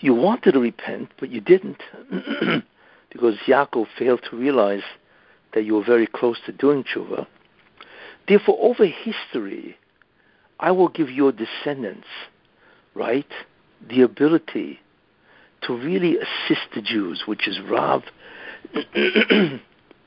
[0.00, 1.82] you wanted to repent, but you didn't,
[3.10, 4.82] because Yaakov failed to realize
[5.54, 7.26] that you were very close to doing tshuva.
[8.26, 9.76] Therefore, over history,
[10.58, 12.06] I will give your descendants,
[12.94, 13.30] right,
[13.86, 14.80] the ability
[15.62, 18.02] to really assist the Jews, which is Rav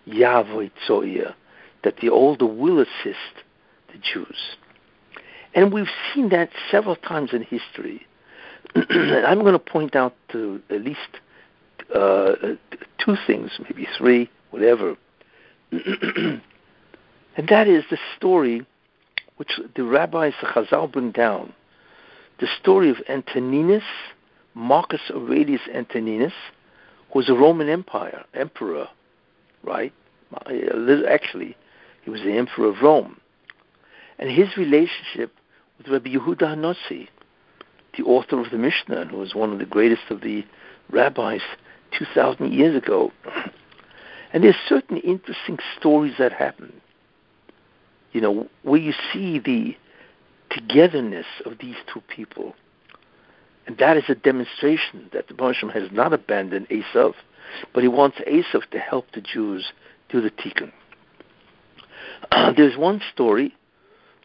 [0.08, 1.36] Yavoy Tzoya,
[1.84, 3.43] that the older will assist
[3.91, 4.38] the Jews.
[5.53, 8.06] And we've seen that several times in history.
[8.75, 10.99] I'm going to point out to at least
[11.93, 12.34] uh,
[13.03, 14.95] two things, maybe three, whatever.
[17.38, 18.65] and that is the story
[19.38, 21.54] which the rabbis, Chazal bring down,
[22.39, 23.84] the story of Antoninus,
[24.56, 26.34] Marcus Aurelius Antoninus,
[27.12, 28.88] who was a Roman Empire emperor,
[29.63, 29.93] right?
[31.08, 31.56] Actually,
[32.04, 33.19] he was the emperor of Rome,
[34.17, 35.32] and his relationship
[35.78, 37.08] with Rabbi Yehuda Hanossi,
[37.95, 40.43] the author of the Mishnah, who was one of the greatest of the
[40.89, 41.41] rabbis
[41.97, 43.12] 2,000 years ago.
[44.34, 46.82] And there's certain interesting stories that happen.
[48.12, 49.76] You know, where you see the
[50.50, 52.56] togetherness of these two people.
[53.65, 57.13] And that is a demonstration that the Hashem has not abandoned Esav,
[57.74, 59.72] but he wants Esav to help the Jews
[60.10, 60.72] do the tikkun.
[62.32, 63.54] Uh, there's one story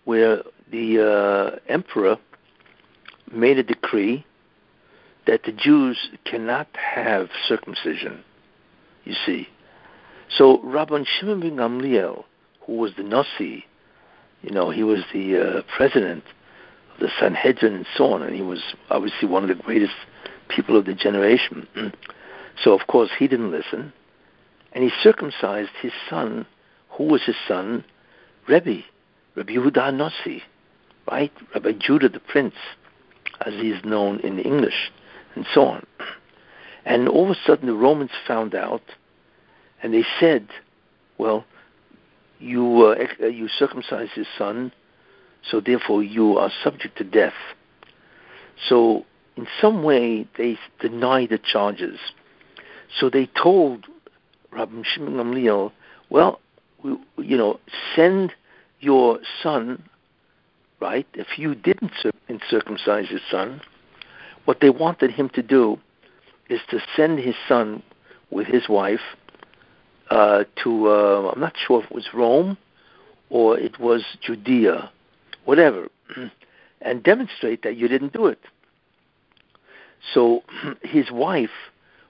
[0.05, 2.19] where the uh, emperor
[3.33, 4.25] made a decree
[5.27, 8.25] that the Jews cannot have circumcision.
[9.05, 9.49] You see,
[10.29, 12.25] so Rabban Shimon ben Gamliel,
[12.67, 13.65] who was the Nasi,
[14.43, 16.25] you know, he was the uh, president
[16.95, 19.95] of the Sanhedrin and so on, and he was obviously one of the greatest
[20.49, 21.67] people of the generation.
[22.63, 23.93] so of course he didn't listen,
[24.73, 26.47] and he circumcised his son,
[26.91, 27.85] who was his son,
[28.49, 28.83] Rebbe,
[29.37, 30.43] Rabbi Yehuda Nasi,
[31.11, 31.33] right?
[31.55, 32.55] Rabbi Judah the Prince,
[33.47, 34.91] as he is known in English,
[35.35, 35.87] and so on.
[36.85, 38.83] And all of a sudden the Romans found out,
[39.85, 40.49] and they said,
[41.17, 41.45] well,
[42.43, 44.73] you, uh, you circumcised his son,
[45.49, 47.35] so therefore you are subject to death.
[48.69, 49.05] So
[49.37, 51.99] in some way they deny the charges.
[52.99, 53.87] So they told
[54.51, 55.73] Rabbi Shimon Gamliel,
[56.11, 56.41] well,
[56.83, 57.59] we, you know,
[57.97, 58.33] send
[58.81, 59.83] your son,
[60.81, 61.07] right?
[61.15, 61.93] If you didn't
[62.51, 63.61] circumcise his son,
[64.45, 65.79] what they wanted him to do
[66.51, 67.83] is to send his son
[68.31, 69.01] with his wife
[70.11, 72.59] uh, to, uh, I'm not sure if it was Rome
[73.31, 74.91] or it was Judea,
[75.45, 75.89] whatever,
[76.81, 78.41] and demonstrate that you didn't do it.
[80.13, 80.43] So
[80.83, 81.51] his wife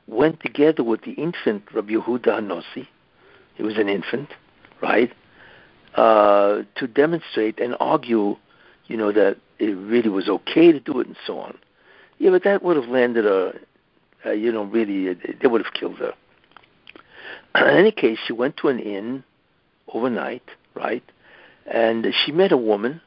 [0.06, 2.88] went together with the infant Rabbi Yehuda Hanossi.
[3.54, 4.30] He was an infant,
[4.80, 5.12] right?
[5.94, 8.36] Uh, to demonstrate and argue,
[8.86, 11.56] you know, that it really was okay to do it and so on.
[12.18, 13.60] Yeah, but that would have landed her,
[14.24, 16.14] uh, you know, really, they would have killed her.
[17.56, 19.24] In any case, she went to an inn
[19.92, 20.42] overnight,
[20.74, 21.02] right?
[21.66, 23.00] And she met a woman,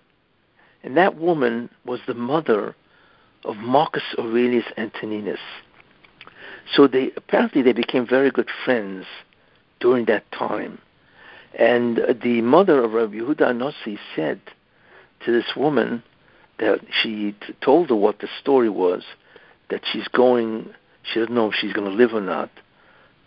[0.84, 2.76] and that woman was the mother
[3.44, 5.40] of Marcus Aurelius Antoninus.
[6.74, 9.06] So they apparently they became very good friends
[9.80, 10.80] during that time.
[11.58, 14.42] And the mother of Rabbi Yehuda Anossi said
[15.24, 16.04] to this woman
[16.60, 19.04] that she told her what the story was,
[19.70, 20.70] that she's going,
[21.04, 22.50] she doesn't know if she's going to live or not,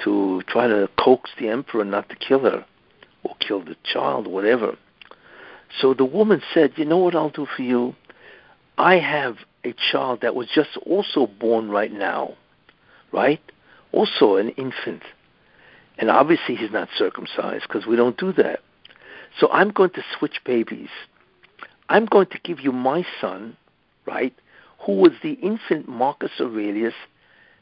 [0.04, 2.64] to try to coax the emperor not to kill her
[3.24, 4.76] or kill the child, whatever.
[5.80, 7.94] So the woman said, You know what I'll do for you?
[8.76, 12.34] I have a child that was just also born right now,
[13.12, 13.40] right?
[13.92, 15.02] Also an infant.
[15.98, 18.60] And obviously he's not circumcised because we don't do that.
[19.40, 20.90] So I'm going to switch babies.
[21.88, 23.56] I'm going to give you my son,
[24.06, 24.34] right,
[24.80, 26.94] who was the infant Marcus Aurelius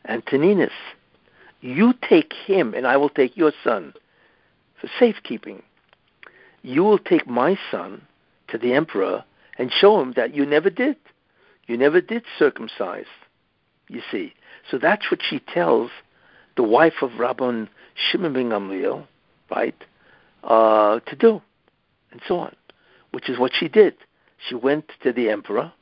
[0.06, 0.72] Antoninus.
[1.60, 3.94] You take him, and I will take your son
[4.80, 5.62] for safekeeping.
[6.62, 8.02] You will take my son
[8.48, 9.24] to the emperor
[9.58, 10.96] and show him that you never did.
[11.66, 13.06] You never did circumcise,
[13.88, 14.34] you see.
[14.70, 15.90] So that's what she tells
[16.56, 19.06] the wife of Rabban Shimon ben Gamliel,
[19.50, 19.74] right,
[20.44, 21.42] uh, to do,
[22.12, 22.54] and so on,
[23.10, 23.94] which is what she did.
[24.48, 25.72] She went to the emperor,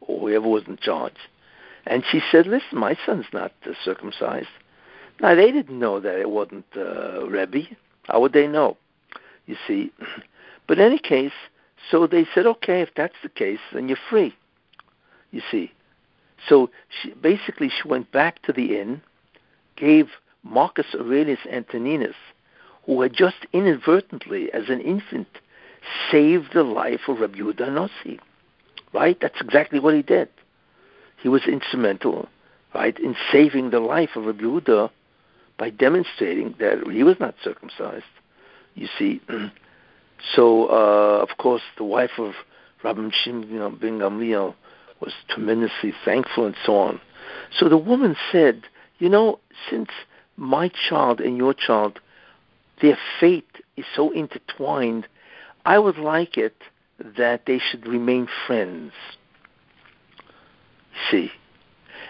[0.00, 1.16] or whoever was in charge,
[1.86, 4.48] and she said, "Listen, my son's not uh, circumcised."
[5.20, 7.62] Now they didn't know that it wasn't uh, Rebbe.
[8.04, 8.76] How would they know?
[9.46, 9.92] You see,
[10.66, 11.32] but in any case,
[11.90, 14.34] So they said, okay, if that's the case, then you're free.
[15.30, 15.72] You see.
[16.48, 19.02] So she, basically, she went back to the inn,
[19.76, 20.08] gave
[20.42, 22.16] Marcus Aurelius Antoninus,
[22.86, 25.28] who had just inadvertently, as an infant,
[26.10, 28.18] saved the life of Rabbi Yehuda Nossi.
[28.92, 29.18] Right?
[29.20, 30.28] That's exactly what he did.
[31.22, 32.28] He was instrumental,
[32.74, 34.90] right, in saving the life of Rabbi Yehuda
[35.58, 38.04] by demonstrating that he was not circumcised.
[38.74, 39.20] You see,
[40.34, 42.34] so uh, of course the wife of
[42.82, 44.54] Rabbi Shimon ben Gamliel
[45.00, 47.00] was tremendously thankful and so on.
[47.56, 48.62] So the woman said,
[48.98, 49.38] you know,
[49.70, 49.88] since
[50.36, 52.00] my child and your child,
[52.82, 55.06] their fate is so intertwined,
[55.64, 56.56] I would like it
[56.98, 58.92] that they should remain friends.
[61.10, 61.30] See,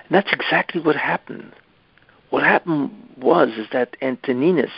[0.05, 1.53] and that's exactly what happened.
[2.35, 4.73] What happened was is that Antoninus,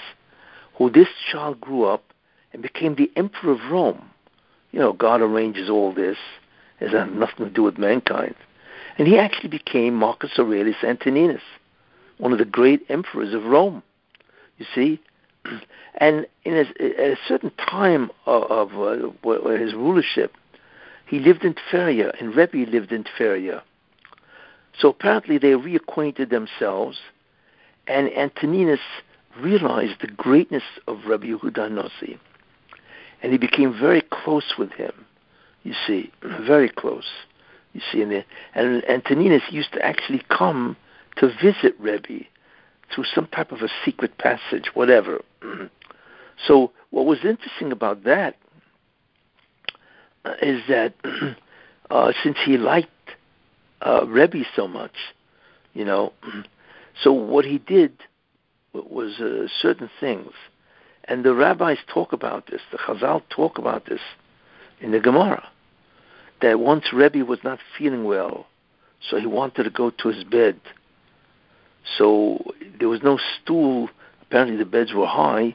[0.74, 2.12] who this child grew up
[2.52, 4.10] and became the emperor of Rome.
[4.72, 6.18] You know, God arranges all this.
[6.80, 8.34] It has nothing to do with mankind.
[8.98, 11.40] And he actually became Marcus Aurelius Antoninus,
[12.18, 13.82] one of the great emperors of Rome.
[14.58, 15.00] You see,
[15.96, 18.42] and in a, at a certain time of,
[18.74, 20.34] of uh, his rulership,
[21.06, 23.62] he lived in Tveria, and Rebbe lived in Tveria.
[24.78, 26.98] So apparently they reacquainted themselves,
[27.86, 28.80] and Antoninus
[29.40, 32.18] realized the greatness of Rabbi Yehuda Nossi,
[33.22, 34.92] and he became very close with him.
[35.62, 37.06] You see, very close.
[37.72, 38.24] You see, and, the,
[38.54, 40.76] and Antoninus used to actually come
[41.16, 42.24] to visit Rebbe
[42.94, 45.22] through some type of a secret passage, whatever.
[46.46, 48.36] so, what was interesting about that
[50.40, 50.94] is that
[51.90, 52.88] uh, since he liked
[53.82, 54.94] uh, Rebbe so much,
[55.74, 56.12] you know,
[57.02, 57.92] so what he did
[58.72, 60.32] was uh, certain things,
[61.04, 62.60] and the rabbis talk about this.
[62.72, 64.00] The Chazal talk about this
[64.80, 65.48] in the Gemara.
[66.42, 68.46] That once Rebbe was not feeling well,
[69.08, 70.60] so he wanted to go to his bed.
[71.96, 73.88] So there was no stool.
[74.22, 75.54] Apparently the beds were high,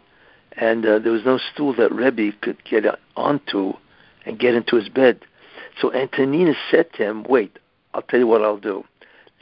[0.54, 2.86] and uh, there was no stool that Rebbe could get
[3.16, 3.74] onto
[4.26, 5.22] and get into his bed.
[5.80, 7.58] So Antonina said to him, "Wait,
[7.94, 8.86] I'll tell you what I'll do.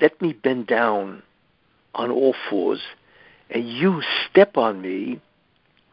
[0.02, 1.24] Let me bend down
[1.96, 2.82] on all fours
[3.50, 5.20] and you step on me,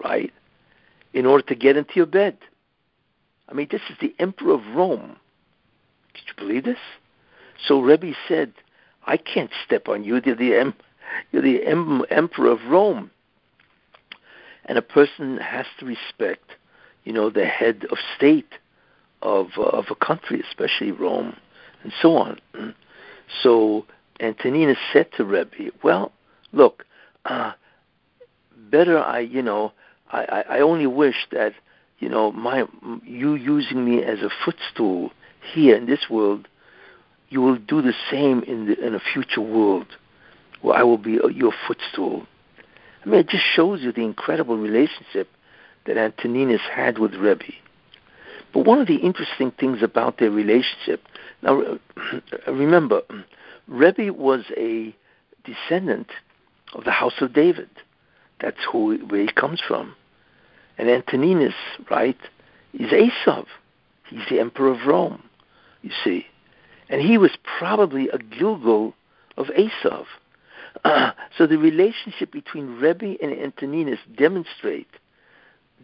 [0.03, 0.33] right,
[1.15, 2.37] in order to get into your bed.
[3.49, 5.17] I mean, this is the emperor of Rome.
[6.15, 6.79] Could you believe this?
[7.67, 8.53] So Rebbe said,
[9.07, 10.21] I can't step on you.
[10.25, 10.75] You're the, em-
[11.33, 13.11] you're the em- emperor of Rome.
[14.67, 16.51] And a person has to respect,
[17.05, 18.53] you know, the head of state
[19.23, 21.37] of, uh, of a country, especially Rome,
[21.83, 22.41] and so on.
[23.43, 23.87] So
[24.21, 26.13] Antoninus said to Rebbe, well,
[26.53, 26.85] look,
[27.25, 27.53] uh,
[28.71, 29.73] better I, you know,
[30.11, 31.53] I, I only wish that,
[31.99, 32.65] you know, my
[33.05, 35.13] you using me as a footstool
[35.53, 36.49] here in this world,
[37.29, 39.87] you will do the same in the in a future world,
[40.61, 42.27] where I will be your footstool.
[43.05, 45.29] I mean, it just shows you the incredible relationship
[45.87, 47.53] that Antoninus had with Rebbe.
[48.53, 51.03] But one of the interesting things about their relationship,
[51.43, 51.79] now
[52.47, 53.03] remember,
[53.69, 54.95] Rebbe was a
[55.45, 56.09] descendant
[56.75, 57.71] of the house of David.
[58.41, 59.95] That's who where he comes from.
[60.79, 61.55] And Antoninus,
[61.91, 62.19] right,
[62.75, 63.47] is Esav.
[64.09, 65.23] He's the emperor of Rome,
[65.83, 66.27] you see.
[66.89, 68.93] And he was probably a Gilgul
[69.37, 70.05] of Esav.
[70.85, 74.89] Uh, so the relationship between Rebbe and Antoninus demonstrate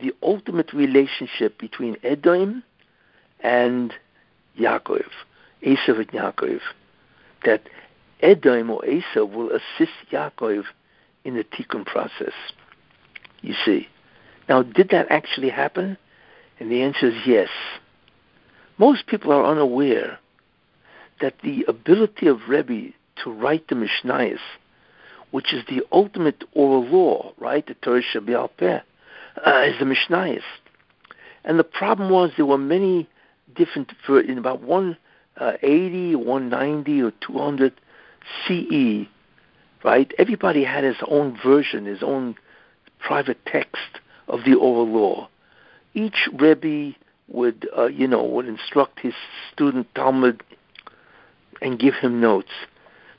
[0.01, 2.63] the ultimate relationship between Edom
[3.41, 3.93] and
[4.59, 5.09] Yaakov,
[5.63, 6.61] Esav and Yaakov.
[7.45, 7.63] That
[8.21, 10.65] Edom or Esav will assist Yaakov
[11.25, 12.33] in the tikkun process.
[13.41, 13.89] You see.
[14.49, 15.97] Now, did that actually happen?
[16.59, 17.49] And the answer is yes.
[18.79, 20.19] Most people are unaware
[21.21, 24.39] that the ability of Rebbe to write the Mishnayos,
[25.31, 28.81] which is the ultimate oral law, right, the Torah Sheba'al Peh,
[29.47, 30.43] uh, is the Mishnayos.
[31.45, 33.09] And the problem was there were many
[33.55, 34.99] different, in about 180,
[35.37, 37.73] uh, 190, or 200
[38.47, 39.09] CE,
[39.85, 40.13] right?
[40.19, 42.37] Everybody had his own version, his own
[42.99, 45.29] private text of the oral law.
[45.95, 46.97] Each Rebbe
[47.29, 49.15] would, uh, you know, would instruct his
[49.53, 50.43] student Talmud
[51.61, 52.53] and give him notes.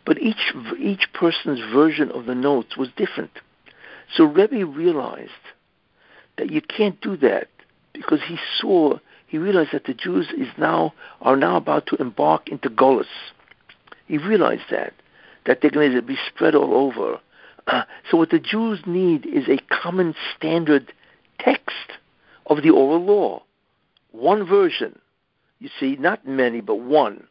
[0.05, 3.32] But each each person's version of the notes was different.
[4.14, 5.32] So Rebbe realized
[6.38, 7.47] that you can't do that
[7.93, 8.99] because he saw
[9.34, 13.08] he realized that the Jews is now are now about to embark into Golis.
[14.06, 14.94] He realized that
[15.48, 17.20] that they're going to be spread all over.
[17.66, 17.82] Uh,
[18.12, 20.94] so what the Jews need is a common standard
[21.40, 21.94] text
[22.46, 23.42] of the oral law,
[24.12, 25.00] one version.
[25.58, 27.26] You see, not many, but one.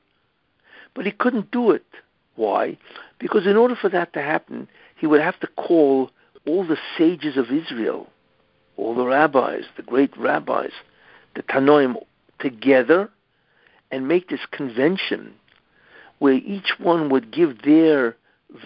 [0.95, 1.87] But he couldn't do it.
[2.35, 2.79] Why?
[3.21, 6.11] Because in order for that to happen, he would have to call
[6.49, 8.09] all the sages of Israel,
[8.77, 10.73] all the rabbis, the great rabbis,
[11.35, 11.97] the Tanoim,
[12.39, 13.11] together
[13.91, 15.35] and make this convention
[16.19, 18.17] where each one would give their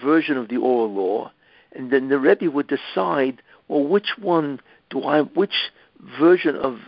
[0.03, 1.33] version of the oral law,
[1.73, 4.61] and then the Rebbe would decide, well, which one
[4.91, 5.71] do I, which
[6.19, 6.79] version of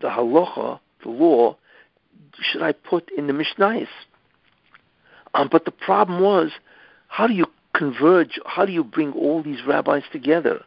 [0.00, 1.56] the halacha, the law,
[2.40, 3.88] should I put in the Mishnayos?
[5.34, 6.50] Um, but the problem was,
[7.08, 8.38] how do you converge?
[8.44, 10.64] How do you bring all these rabbis together?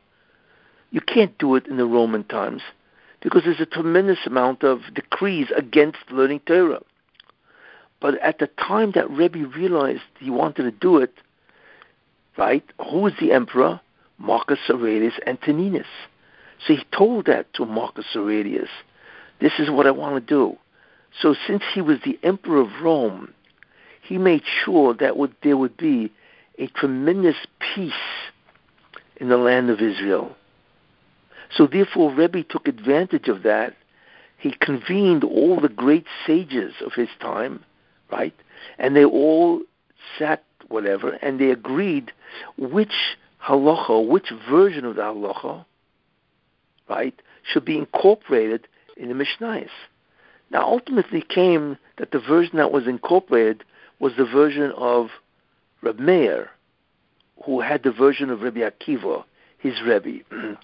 [0.92, 2.62] You can't do it in the Roman times
[3.22, 6.82] because there's a tremendous amount of decrees against learning Torah.
[8.00, 11.14] But at the time that Rebbe realized he wanted to do it,
[12.38, 13.80] right, who was the emperor?
[14.18, 15.88] Marcus Aurelius Antoninus.
[16.66, 18.70] So he told that to Marcus Aurelius.
[19.40, 20.58] This is what I want to do.
[21.20, 23.34] So since he was the emperor of Rome,
[24.02, 26.12] he made sure that would, there would be
[26.58, 27.94] a tremendous peace
[29.18, 30.36] in the land of Israel.
[31.56, 33.76] So therefore, Rebbe took advantage of that.
[34.38, 37.64] He convened all the great sages of his time,
[38.12, 38.34] right?
[38.80, 39.62] And they all
[40.18, 42.12] sat, whatever, and they agreed
[42.58, 45.66] which halacha, which version of the halacha,
[46.90, 49.70] right, should be incorporated in the Mishnayos.
[50.50, 53.64] Now, ultimately came that the version that was incorporated
[54.00, 55.10] was the version of
[55.82, 56.50] Reb Meir,
[57.46, 59.24] who had the version of Rabbi Akiva,
[59.58, 60.24] his Rebbe.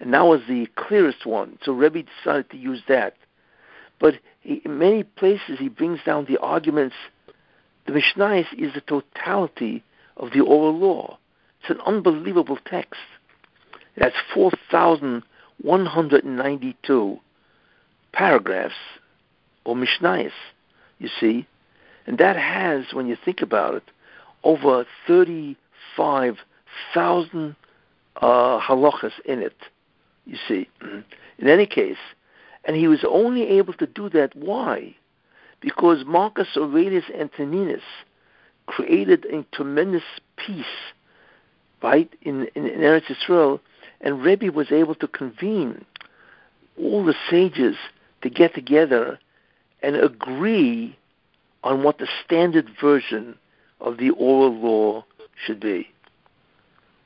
[0.00, 1.58] and that was the clearest one.
[1.62, 3.14] So Rebbe decided to use that.
[3.98, 6.96] But he, in many places, he brings down the arguments.
[7.86, 9.84] The Mishnayos is the totality
[10.16, 11.18] of the oral law.
[11.60, 12.98] It's an unbelievable text.
[13.96, 17.20] It has 4,192
[18.12, 18.74] paragraphs
[19.64, 20.32] or Mishnayos,
[20.98, 21.46] you see.
[22.06, 23.84] And that has, when you think about it,
[24.42, 27.56] over 35,000
[28.16, 29.56] uh, halachas in it,
[30.26, 30.68] you see.
[31.38, 31.96] In any case,
[32.64, 34.34] and he was only able to do that.
[34.36, 34.94] Why?
[35.60, 37.82] Because Marcus Aurelius Antoninus
[38.66, 40.02] created a tremendous
[40.36, 40.64] peace,
[41.82, 43.60] right, in, in, in Eretz Israel,
[44.00, 45.84] and Rebbe was able to convene
[46.78, 47.76] all the sages
[48.22, 49.18] to get together
[49.82, 50.96] and agree
[51.64, 53.34] on what the standard version
[53.80, 55.04] of the oral law
[55.44, 55.88] should be.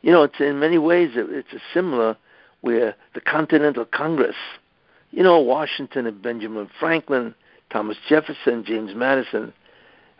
[0.02, 2.16] You know, it's in many ways it's a similar
[2.64, 4.36] where the Continental Congress,
[5.10, 7.34] you know, Washington and Benjamin Franklin,
[7.68, 9.52] Thomas Jefferson, James Madison,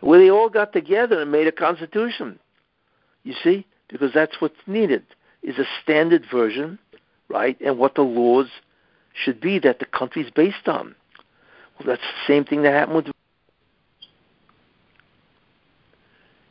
[0.01, 2.37] where they all got together and made a constitution.
[3.23, 5.03] You see, because that's what's needed
[5.41, 6.77] is a standard version,
[7.29, 8.45] right, and what the laws
[9.15, 10.93] should be that the country's based on.
[11.79, 13.07] Well, that's the same thing that happened with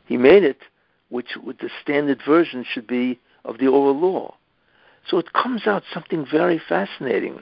[0.07, 0.59] he made it,
[1.07, 4.35] which the standard version should be of the oral law.
[5.07, 7.41] So it comes out something very fascinating.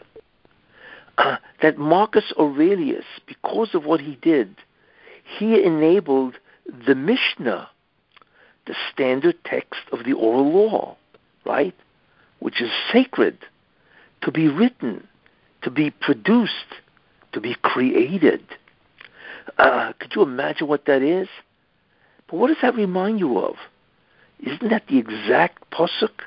[1.18, 4.55] Uh, that Marcus Aurelius, because of what he did,
[5.38, 6.36] he enabled
[6.88, 7.70] the Mishnah,
[8.66, 10.97] the standard text of the oral law,
[11.45, 11.76] right,
[12.39, 13.38] which is sacred,
[14.22, 15.07] to be written,
[15.61, 16.82] to be produced,
[17.34, 18.43] to be created.
[19.57, 21.28] Uh, could you imagine what that is?
[22.28, 23.55] But what does that remind you of?
[24.39, 26.22] Isn't that the exact posuk?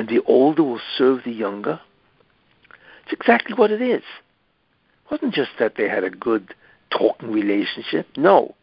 [0.00, 1.78] And the older will serve the younger.
[3.02, 4.00] It's exactly what it is.
[4.00, 6.54] It wasn't just that they had a good
[6.88, 8.06] talking relationship.
[8.16, 8.54] No.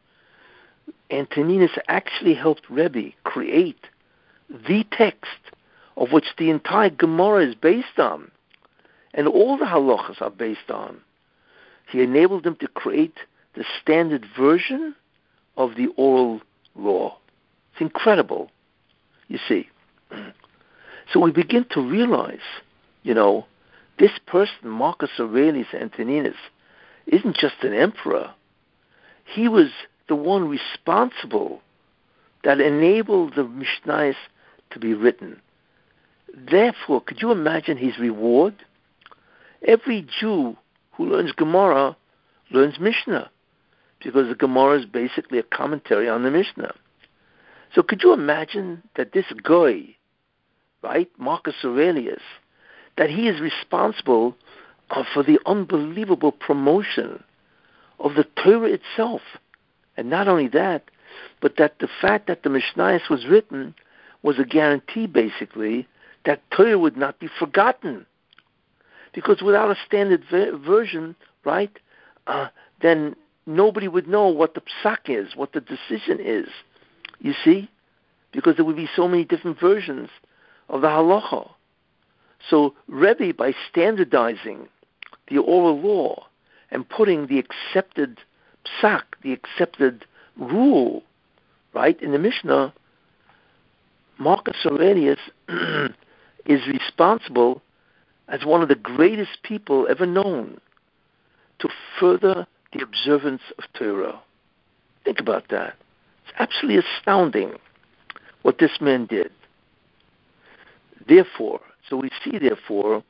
[1.12, 3.86] Antoninus actually helped Rebbe create
[4.50, 5.30] the text
[5.96, 8.32] of which the entire Gemara is based on,
[9.14, 10.98] and all the halachas are based on.
[11.92, 13.18] He enabled them to create
[13.54, 14.96] the standard version
[15.56, 16.42] of the oral
[16.76, 17.20] law.
[17.74, 18.50] It's incredible,
[19.28, 19.70] you see.
[21.12, 22.40] So we begin to realize,
[23.04, 23.46] you know,
[24.00, 26.36] this person, Marcus Aurelius Antoninus,
[27.08, 28.34] isn't just an emperor.
[29.26, 29.70] He was
[30.08, 31.62] the one responsible
[32.44, 34.16] that enabled the Mishnayos
[34.72, 35.42] to be written.
[36.34, 38.56] Therefore, could you imagine his reward?
[39.66, 40.56] Every Jew
[40.94, 41.96] who learns Gemara
[42.52, 43.30] learns Mishnah
[44.04, 46.74] because the Gemara is basically a commentary on the Mishnah.
[47.74, 49.96] So could you imagine that this guy,
[50.82, 52.22] right, Marcus Aurelius,
[52.98, 54.36] that he is responsible
[54.90, 57.24] uh, for the unbelievable promotion
[58.00, 59.22] of the Torah itself.
[59.96, 60.90] And not only that,
[61.42, 63.76] but that the fact that the Mishnayos was written
[64.24, 65.88] was a guarantee, basically,
[66.26, 68.06] that Torah would not be forgotten.
[69.14, 71.72] Because without a standard ver- version, right,
[72.28, 72.50] uh,
[72.82, 73.16] then
[73.46, 76.50] nobody would know what the psak is, what the decision is.
[77.20, 77.70] You see?
[78.32, 80.10] Because there would be so many different versions
[80.70, 81.50] of the halacha.
[82.50, 84.68] So Rebbe, by standardizing
[85.28, 86.26] the oral law
[86.72, 88.20] and putting the accepted
[88.66, 90.06] psak, the accepted
[90.38, 91.04] rule,
[91.74, 92.74] right, in the Mishnah,
[94.18, 95.20] Marcus Aurelius
[96.46, 97.62] is responsible
[98.28, 100.60] as one of the greatest people ever known
[101.60, 104.20] to further the observance of Torah.
[105.06, 105.76] Think about that.
[106.26, 107.54] It's absolutely astounding
[108.42, 109.32] what this man did.
[111.08, 113.04] Therefore, so we see, therefore,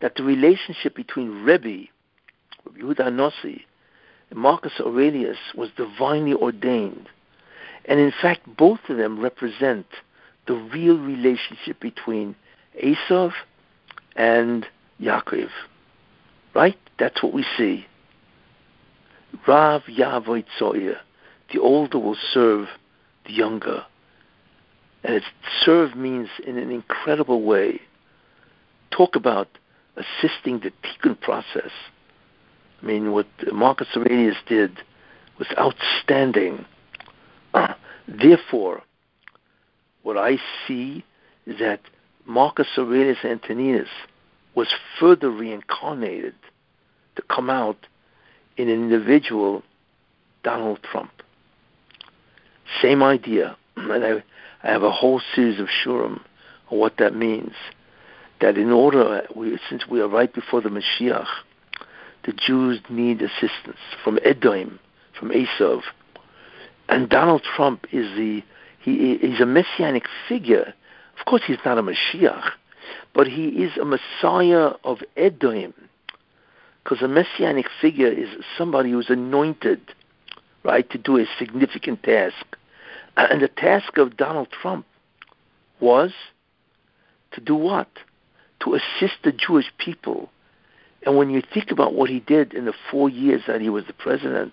[0.00, 1.88] that the relationship between Rebbe,
[2.76, 3.62] Yehuda Nossi,
[4.30, 7.08] and Marcus Aurelius was divinely ordained.
[7.84, 9.86] And in fact, both of them represent
[10.46, 12.34] the real relationship between
[12.82, 13.32] Esav
[14.16, 14.66] and
[15.00, 15.50] Yaakov.
[16.54, 16.78] Right?
[16.98, 17.86] That's what we see.
[19.46, 20.96] Rav Yavoid Tzoya,
[21.52, 22.68] the older will serve
[23.26, 23.84] the younger.
[25.04, 25.26] And it's,
[25.64, 27.80] serve means in an incredible way.
[28.90, 29.48] Talk about
[29.96, 31.70] assisting the tikkun process.
[32.82, 34.78] I mean, what Marcus Aurelius did
[35.38, 36.64] was outstanding.
[38.08, 38.82] therefore,
[40.02, 41.04] what I see
[41.46, 41.80] is that
[42.26, 43.88] Marcus Aurelius Antoninus
[44.54, 46.34] was further reincarnated
[47.16, 47.86] to come out
[48.56, 49.62] in an individual,
[50.42, 51.10] Donald Trump.
[52.80, 53.56] Same idea.
[53.76, 54.22] And I,
[54.62, 56.20] I have a whole series of shurim
[56.70, 57.54] on what that means.
[58.40, 61.28] That in order, we, since we are right before the Mashiach,
[62.24, 64.78] the Jews need assistance from Edom,
[65.18, 65.82] from Esav.
[66.88, 68.42] And Donald Trump is the
[68.80, 70.74] he, he's a messianic figure.
[71.18, 72.50] Of course, he's not a Mashiach,
[73.14, 75.72] but he is a Messiah of Edom.
[76.82, 79.80] Because a messianic figure is somebody who's anointed,
[80.64, 82.56] right, to do a significant task.
[83.16, 84.86] Uh, and the task of Donald Trump
[85.80, 86.12] was
[87.32, 87.88] to do what?
[88.64, 90.30] To assist the Jewish people.
[91.04, 93.84] And when you think about what he did in the four years that he was
[93.86, 94.52] the president,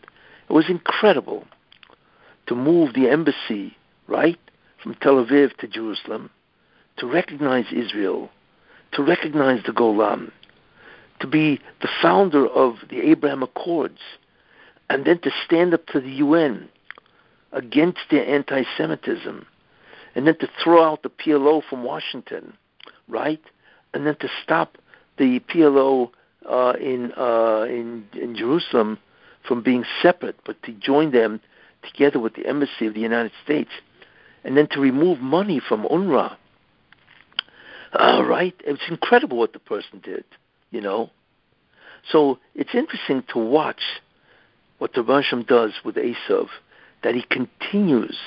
[0.50, 1.46] it was incredible
[2.48, 3.78] to move the embassy
[4.10, 4.40] right,
[4.82, 6.30] from Tel Aviv to Jerusalem,
[6.98, 8.30] to recognize Israel,
[8.94, 10.32] to recognize the Golan,
[11.20, 14.00] to be the founder of the Abraham Accords,
[14.90, 16.70] and then to stand up to the UN
[17.52, 19.46] against their anti Semitism,
[20.16, 22.54] and then to throw out the PLO from Washington,
[23.08, 23.42] right?
[23.94, 24.78] And then to stop
[25.18, 26.12] the PLO
[26.50, 29.00] uh, in, uh, in, in Jerusalem
[29.48, 31.42] from being separate, but to join them
[31.84, 33.72] together with the embassy of the United States
[34.44, 36.36] and then to remove money from UNRWA.
[37.92, 38.56] Uh, right?
[38.66, 40.24] It's incredible what the person did,
[40.72, 41.10] you know.
[42.12, 43.82] So it's interesting to watch
[44.78, 46.48] what the Rasham does with Esav,
[47.04, 48.18] that he continues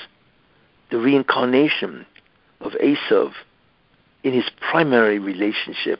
[0.91, 2.05] the reincarnation
[2.61, 3.33] of Esav
[4.23, 5.99] in his primary relationship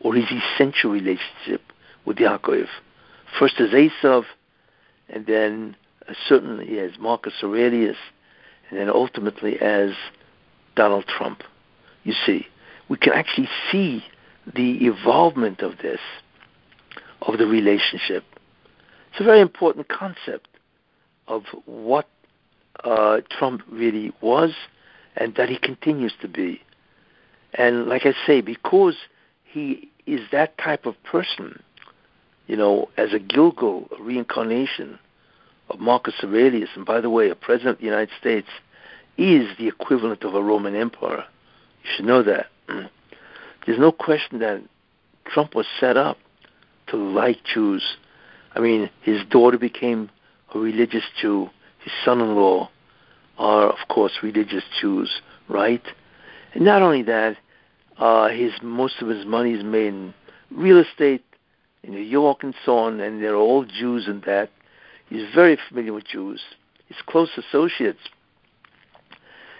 [0.00, 1.60] or his essential relationship
[2.04, 2.66] with Yaakov.
[3.38, 4.24] First as Esav,
[5.08, 5.76] and then
[6.08, 7.96] uh, certainly as Marcus Aurelius,
[8.70, 9.90] and then ultimately as
[10.76, 11.42] Donald Trump.
[12.04, 12.46] You see,
[12.88, 14.04] we can actually see
[14.54, 16.00] the evolvement of this,
[17.22, 18.24] of the relationship.
[19.10, 20.48] It's a very important concept
[21.28, 22.08] of what
[22.84, 24.52] uh, Trump really was
[25.16, 26.60] and that he continues to be.
[27.54, 28.96] And like I say, because
[29.44, 31.62] he is that type of person,
[32.46, 34.98] you know, as a Gilgul, a reincarnation,
[35.70, 38.48] of Marcus Aurelius, and by the way, a president of the United States
[39.16, 41.24] is the equivalent of a Roman emperor.
[41.84, 42.46] You should know that.
[43.66, 44.62] There's no question that
[45.26, 46.16] Trump was set up
[46.88, 47.82] to like Jews.
[48.54, 50.10] I mean, his daughter became
[50.54, 51.50] religious Jew.
[51.80, 52.70] His son-in-law
[53.38, 55.82] are, of course, religious Jews, right?
[56.54, 57.36] And not only that,
[57.98, 60.14] uh, his most of his money is made in
[60.50, 61.24] real estate
[61.82, 64.50] in New York and so on, and they're all Jews in that.
[65.08, 66.40] He's very familiar with Jews.
[66.86, 68.00] His close associates,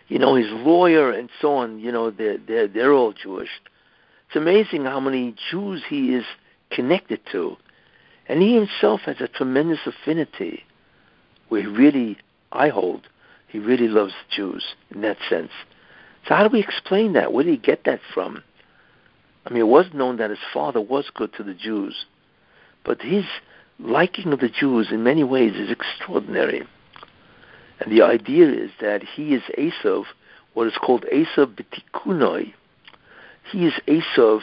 [0.09, 3.51] you know, his lawyer and so on, you know, they're, they're, they're all Jewish.
[4.27, 6.25] It's amazing how many Jews he is
[6.71, 7.57] connected to.
[8.27, 10.65] And he himself has a tremendous affinity
[11.49, 12.19] where he really,
[12.53, 13.09] I hold,
[13.49, 15.51] he really loves the Jews in that sense.
[16.27, 17.33] So how do we explain that?
[17.33, 18.43] Where did he get that from?
[19.47, 22.05] I mean, it was known that his father was good to the Jews,
[22.85, 23.25] but his
[23.79, 26.67] liking of the Jews in many ways is extraordinary.
[27.81, 30.05] And the idea is that he is Esav,
[30.55, 32.53] what is called Esav B'tikunoi.
[33.51, 34.41] He is Esav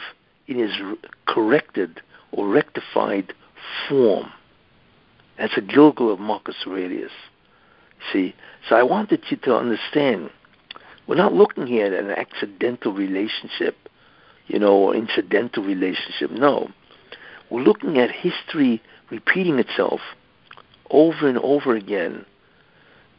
[0.48, 0.72] in his
[1.26, 2.00] corrected
[2.32, 3.32] or rectified
[3.88, 4.32] form.
[5.38, 7.12] That's a Gilgul of Marcus Aurelius.
[8.12, 8.34] See,
[8.68, 10.30] so I wanted you to understand
[11.06, 13.76] we're not looking here at an accidental relationship,
[14.46, 16.30] you know, or incidental relationship.
[16.30, 16.70] No.
[17.48, 20.00] We're looking at history repeating itself
[20.90, 22.24] over and over again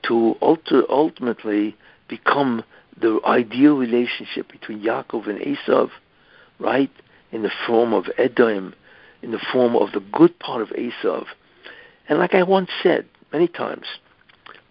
[0.04, 1.76] to ultimately
[2.08, 2.64] become
[3.00, 5.90] the ideal relationship between Yaakov and Esav,
[6.60, 6.92] right?
[7.32, 8.74] In the form of Edom,
[9.22, 11.26] in the form of the good part of Esav.
[12.08, 13.86] And like I once said many times,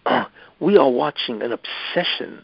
[0.59, 2.43] we are watching an obsession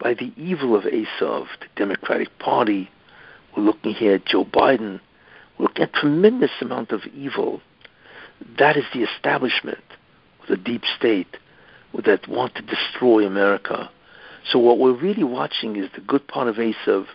[0.00, 2.90] by the evil of Esav, the Democratic Party.
[3.56, 5.00] We're looking here at Joe Biden.
[5.58, 7.60] We're looking at tremendous amount of evil.
[8.58, 9.84] That is the establishment,
[10.48, 11.36] the deep state,
[12.04, 13.90] that want to destroy America.
[14.50, 17.06] So what we're really watching is the good part of Esav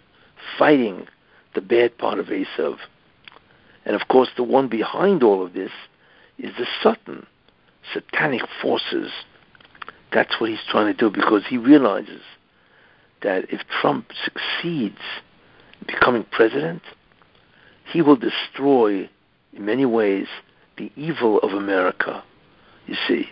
[0.57, 1.07] fighting
[1.55, 2.78] the bad part of Esav.
[3.86, 5.71] And of course, the one behind all of this
[6.38, 7.25] is the Satan,
[7.93, 9.11] satanic forces.
[10.13, 12.21] That's what he's trying to do because he realizes
[13.21, 15.01] that if Trump succeeds
[15.79, 16.81] in becoming president,
[17.91, 19.09] he will destroy,
[19.53, 20.27] in many ways,
[20.77, 22.23] the evil of America,
[22.85, 23.29] you see.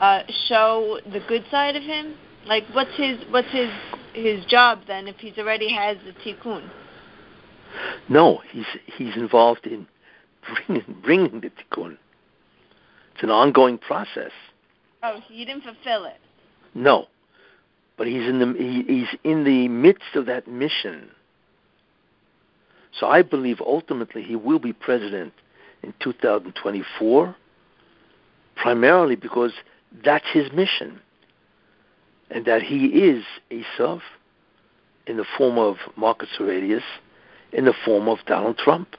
[0.00, 2.14] uh, show the good side of him?
[2.46, 3.70] Like, what's his what's his
[4.14, 6.68] his job then if he's already has the tikkun?
[8.08, 8.66] No, he's
[8.96, 9.86] he's involved in
[10.66, 11.98] bringing bringing the tikkun.
[13.14, 14.32] It's an ongoing process.
[15.02, 16.18] Oh, so you didn't fulfill it.
[16.74, 17.06] No,
[17.96, 21.10] but he's in the he, he's in the midst of that mission.
[22.98, 25.32] So I believe ultimately he will be president
[25.82, 27.36] in 2024,
[28.56, 29.52] primarily because
[30.04, 31.00] that's his mission.
[32.30, 34.00] And that he is Esav
[35.06, 36.82] in the form of Marcus Aurelius,
[37.52, 38.96] in the form of Donald Trump.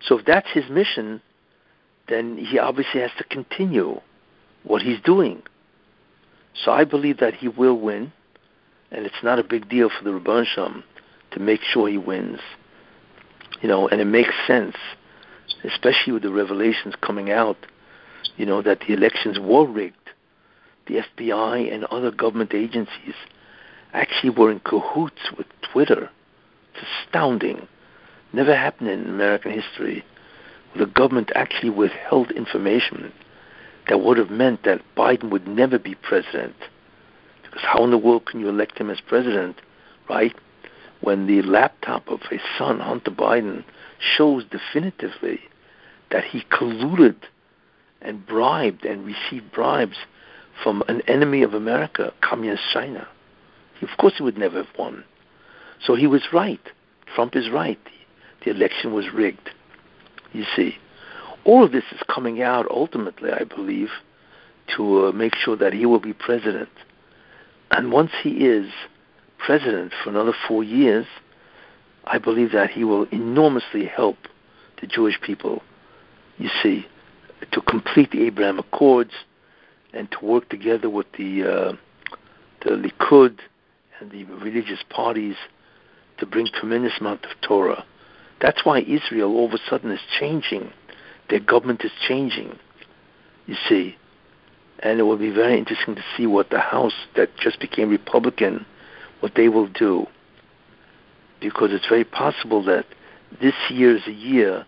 [0.00, 1.20] So if that's his mission,
[2.08, 4.00] then he obviously has to continue
[4.62, 5.42] what he's doing.
[6.62, 8.12] So I believe that he will win,
[8.90, 10.84] and it's not a big deal for the Rabban Shem
[11.32, 12.40] to make sure he wins.
[13.60, 14.76] You know, and it makes sense,
[15.64, 17.56] especially with the revelations coming out,
[18.36, 19.96] you know, that the elections were rigged
[20.86, 23.14] the FBI and other government agencies
[23.92, 26.10] actually were in cahoots with Twitter.
[26.74, 27.68] It's astounding.
[28.32, 30.04] Never happened in American history.
[30.76, 33.12] The government actually withheld information
[33.88, 36.56] that would have meant that Biden would never be president.
[37.42, 39.56] Because how in the world can you elect him as president,
[40.08, 40.34] right?
[41.00, 43.64] When the laptop of his son, Hunter Biden,
[43.98, 45.40] shows definitively
[46.10, 47.16] that he colluded
[48.00, 49.96] and bribed and received bribes
[50.62, 53.08] from an enemy of America, Communist China.
[53.82, 55.04] Of course, he would never have won.
[55.82, 56.60] So he was right.
[57.14, 57.78] Trump is right.
[58.44, 59.50] The election was rigged.
[60.32, 60.76] You see,
[61.44, 63.90] all of this is coming out ultimately, I believe,
[64.76, 66.70] to uh, make sure that he will be president.
[67.70, 68.70] And once he is
[69.38, 71.06] president for another four years,
[72.04, 74.16] I believe that he will enormously help
[74.80, 75.62] the Jewish people,
[76.38, 76.86] you see,
[77.52, 79.12] to complete the Abraham Accords,
[79.92, 81.72] and to work together with the uh,
[82.64, 83.38] the Likud
[84.00, 85.36] and the religious parties
[86.18, 87.84] to bring tremendous amount of Torah.
[88.40, 90.72] That's why Israel all of a sudden is changing.
[91.30, 92.58] Their government is changing.
[93.46, 93.96] You see,
[94.80, 98.64] and it will be very interesting to see what the House that just became Republican,
[99.20, 100.06] what they will do,
[101.40, 102.86] because it's very possible that
[103.40, 104.64] this year is a year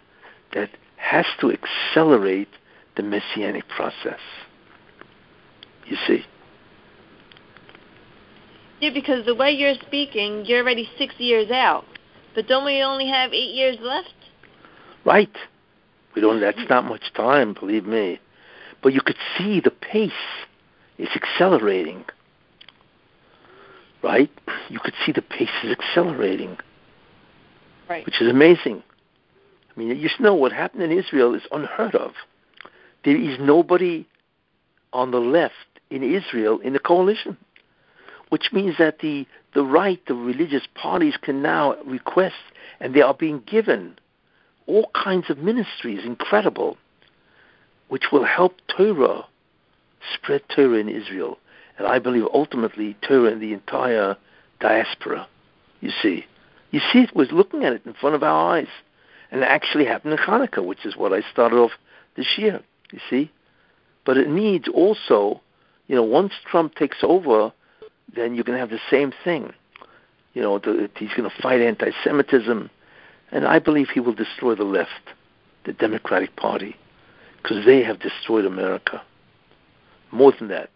[0.54, 2.48] that has to accelerate
[2.96, 4.20] the messianic process
[5.86, 6.24] you see.
[8.80, 11.84] Yeah, because the way you're speaking, you're already six years out.
[12.34, 14.12] But don't we only have eight years left?
[15.04, 15.34] Right.
[16.16, 16.40] We don't.
[16.40, 18.18] That's not much time, believe me.
[18.82, 20.10] But you could see the pace
[20.98, 22.06] is accelerating.
[24.02, 24.30] Right?
[24.70, 26.56] You could see the pace is accelerating.
[27.88, 28.04] Right.
[28.06, 28.82] Which is amazing.
[29.70, 32.12] I mean, you know what happened in Israel is unheard of.
[33.04, 34.06] There is nobody
[34.92, 35.54] on the left
[35.90, 37.36] in Israel in the coalition,
[38.30, 42.34] which means that the, the right, the religious parties can now request,
[42.80, 43.98] and they are being given
[44.66, 46.76] all kinds of ministries, incredible,
[47.88, 49.26] which will help Torah
[50.14, 51.38] spread Torah in Israel.
[51.78, 54.16] And I believe ultimately Torah in the entire
[54.60, 55.26] diaspora.
[55.80, 56.24] You see.
[56.70, 58.68] You see it was looking at it in front of our eyes.
[59.30, 61.72] And it actually happened in Hanukkah, which is what I started off
[62.16, 62.62] this year.
[62.92, 63.30] You see?
[64.04, 65.40] But it needs also,
[65.88, 67.52] you know, once Trump takes over,
[68.14, 69.52] then you're going to have the same thing.
[70.34, 72.70] You know, the, he's going to fight anti-Semitism,
[73.32, 75.14] and I believe he will destroy the left,
[75.64, 76.76] the Democratic Party,
[77.42, 79.02] because they have destroyed America.
[80.10, 80.68] More than that,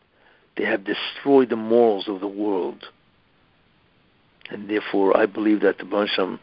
[0.57, 2.87] they have destroyed the morals of the world.
[4.51, 6.41] And therefore, I believe that the Bansham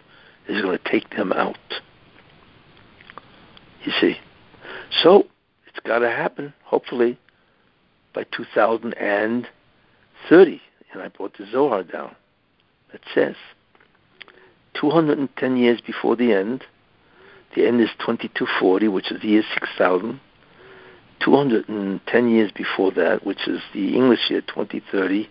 [0.47, 1.57] is going to take them out.
[3.83, 4.15] You see?
[5.03, 5.27] So,
[5.67, 7.19] it's got to happen, hopefully,
[8.15, 10.61] by 2030.
[10.93, 12.15] And I brought the Zohar down.
[12.93, 13.35] It says
[14.79, 16.63] 210 years before the end,
[17.55, 20.19] the end is 2240, which is the year 6000.
[21.19, 25.27] 210 years before that, which is the English year 2030,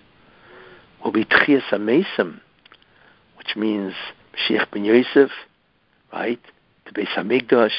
[1.04, 2.40] will be Tchias HaMesim,
[3.38, 3.94] which means
[4.34, 5.30] Mashiach ben Yosef,
[6.12, 6.40] right?
[6.86, 7.72] The Beis Hamikdash,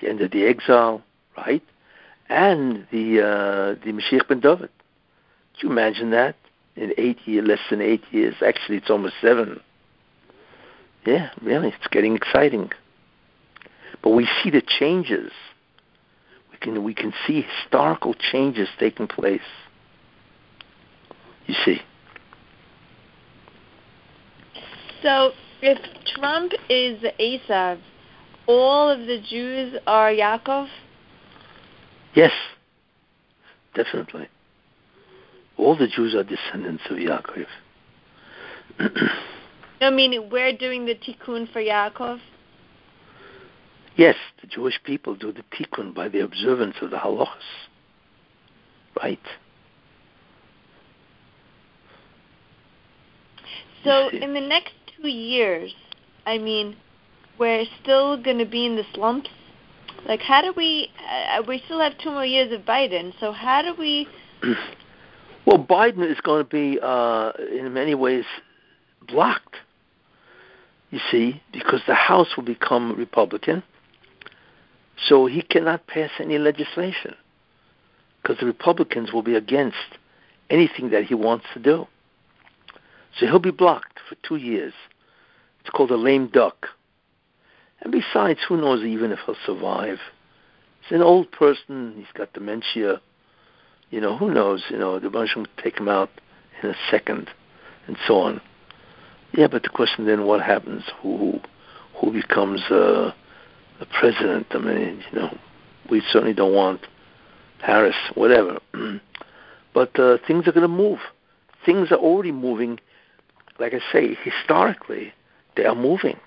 [0.00, 1.02] the end of the exile,
[1.36, 1.62] right?
[2.28, 4.70] And the uh, the Mashiach ben David.
[5.54, 6.36] Could you imagine that?
[6.76, 8.34] In eight years, less than eight years.
[8.44, 9.60] Actually, it's almost seven.
[11.06, 12.70] Yeah, really, it's getting exciting.
[14.02, 15.32] But we see the changes.
[16.50, 19.40] We can we can see historical changes taking place.
[21.46, 21.80] You see.
[25.02, 25.78] So, if
[26.14, 27.78] Trump is Esav,
[28.46, 30.68] all of the Jews are Yaakov?
[32.14, 32.32] Yes,
[33.74, 34.28] definitely.
[35.58, 37.46] All the Jews are descendants of Yaakov.
[39.84, 42.20] I mean, we're doing the tikkun for Yaakov?
[43.96, 47.28] Yes, the Jewish people do the tikkun by the observance of the halachas.
[49.00, 49.20] Right.
[53.84, 55.74] So, in the next two years,
[56.26, 56.76] I mean,
[57.38, 59.28] we're still going to be in the slumps.
[60.06, 60.90] Like, how do we?
[61.08, 63.12] Uh, we still have two more years of Biden.
[63.20, 64.08] So, how do we?
[65.46, 68.24] well, Biden is going to be, uh, in many ways,
[69.06, 69.56] blocked.
[70.94, 73.64] You see, because the House will become Republican,
[75.08, 77.16] so he cannot pass any legislation
[78.22, 79.98] because the Republicans will be against
[80.50, 81.88] anything that he wants to do.
[83.18, 84.72] So he'll be blocked for two years.
[85.62, 86.68] It's called a lame duck.
[87.80, 89.98] And besides, who knows even if he'll survive?
[90.82, 91.94] He's an old person.
[91.96, 93.00] He's got dementia.
[93.90, 94.62] You know, who knows?
[94.70, 96.10] You know, the bunch will take him out
[96.62, 97.30] in a second,
[97.88, 98.40] and so on.
[99.36, 100.84] Yeah, but the question then, what happens?
[101.02, 101.40] Who
[101.96, 103.12] who becomes uh,
[103.80, 104.46] the president?
[104.50, 105.38] I mean, you know,
[105.90, 106.82] we certainly don't want
[107.60, 108.60] Harris, whatever.
[109.74, 111.00] but uh, things are going to move.
[111.66, 112.78] Things are already moving.
[113.58, 115.12] Like I say, historically,
[115.56, 116.18] they are moving.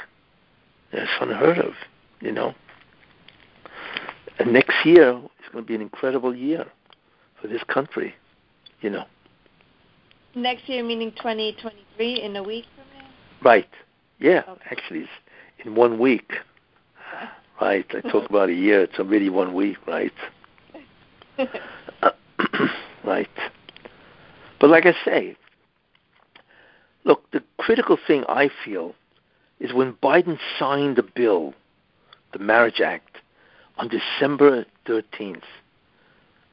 [0.92, 1.74] It's unheard of,
[2.20, 2.56] you know.
[4.40, 6.66] And next year is going to be an incredible year
[7.42, 8.16] for this country,
[8.82, 9.06] you know.
[10.36, 12.66] Next year, meaning 2023, in a week?
[13.44, 13.70] Right.
[14.20, 14.62] Yeah, okay.
[14.72, 15.10] actually, it's
[15.64, 16.34] in one week.
[17.62, 17.86] Right.
[17.92, 18.84] I talk about a year.
[18.84, 20.14] It's already one week, right?
[21.40, 22.12] uh,
[23.04, 23.30] right.
[24.60, 25.36] But like I say,
[27.04, 28.94] look, the critical thing I feel
[29.60, 31.54] is when Biden signed the bill,
[32.34, 33.18] the Marriage Act,
[33.78, 35.42] on December 13th,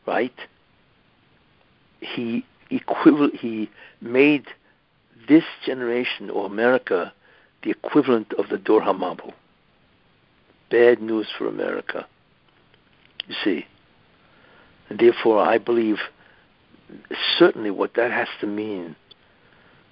[0.06, 0.34] right?
[2.00, 3.70] He equivalent he
[4.00, 4.46] made
[5.28, 7.12] this generation or America
[7.62, 9.32] the equivalent of the Dor HaMabul.
[10.70, 12.06] Bad news for America.
[13.26, 13.66] You see.
[14.88, 15.98] And therefore I believe
[17.38, 18.96] certainly what that has to mean,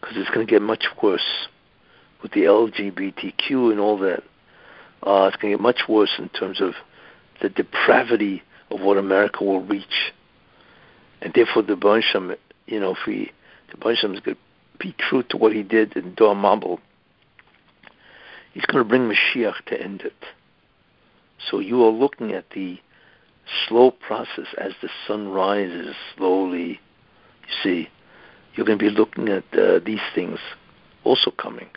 [0.00, 1.48] because it's going to get much worse
[2.22, 4.22] with the LGBTQ and all that,
[5.04, 6.74] uh, it's going to get much worse in terms of
[7.40, 10.12] the depravity of what America will reach.
[11.20, 13.32] And therefore, the Bansham, you know, if we,
[13.70, 14.42] the Bansham is going to
[14.82, 16.78] be true to what he did in Dor Mabul,
[18.52, 20.24] he's going to bring Mashiach to end it.
[21.50, 22.78] So you are looking at the
[23.66, 26.80] slow process as the sun rises slowly.
[27.48, 27.88] You see,
[28.54, 30.38] you're going to be looking at uh, these things
[31.04, 31.68] also coming.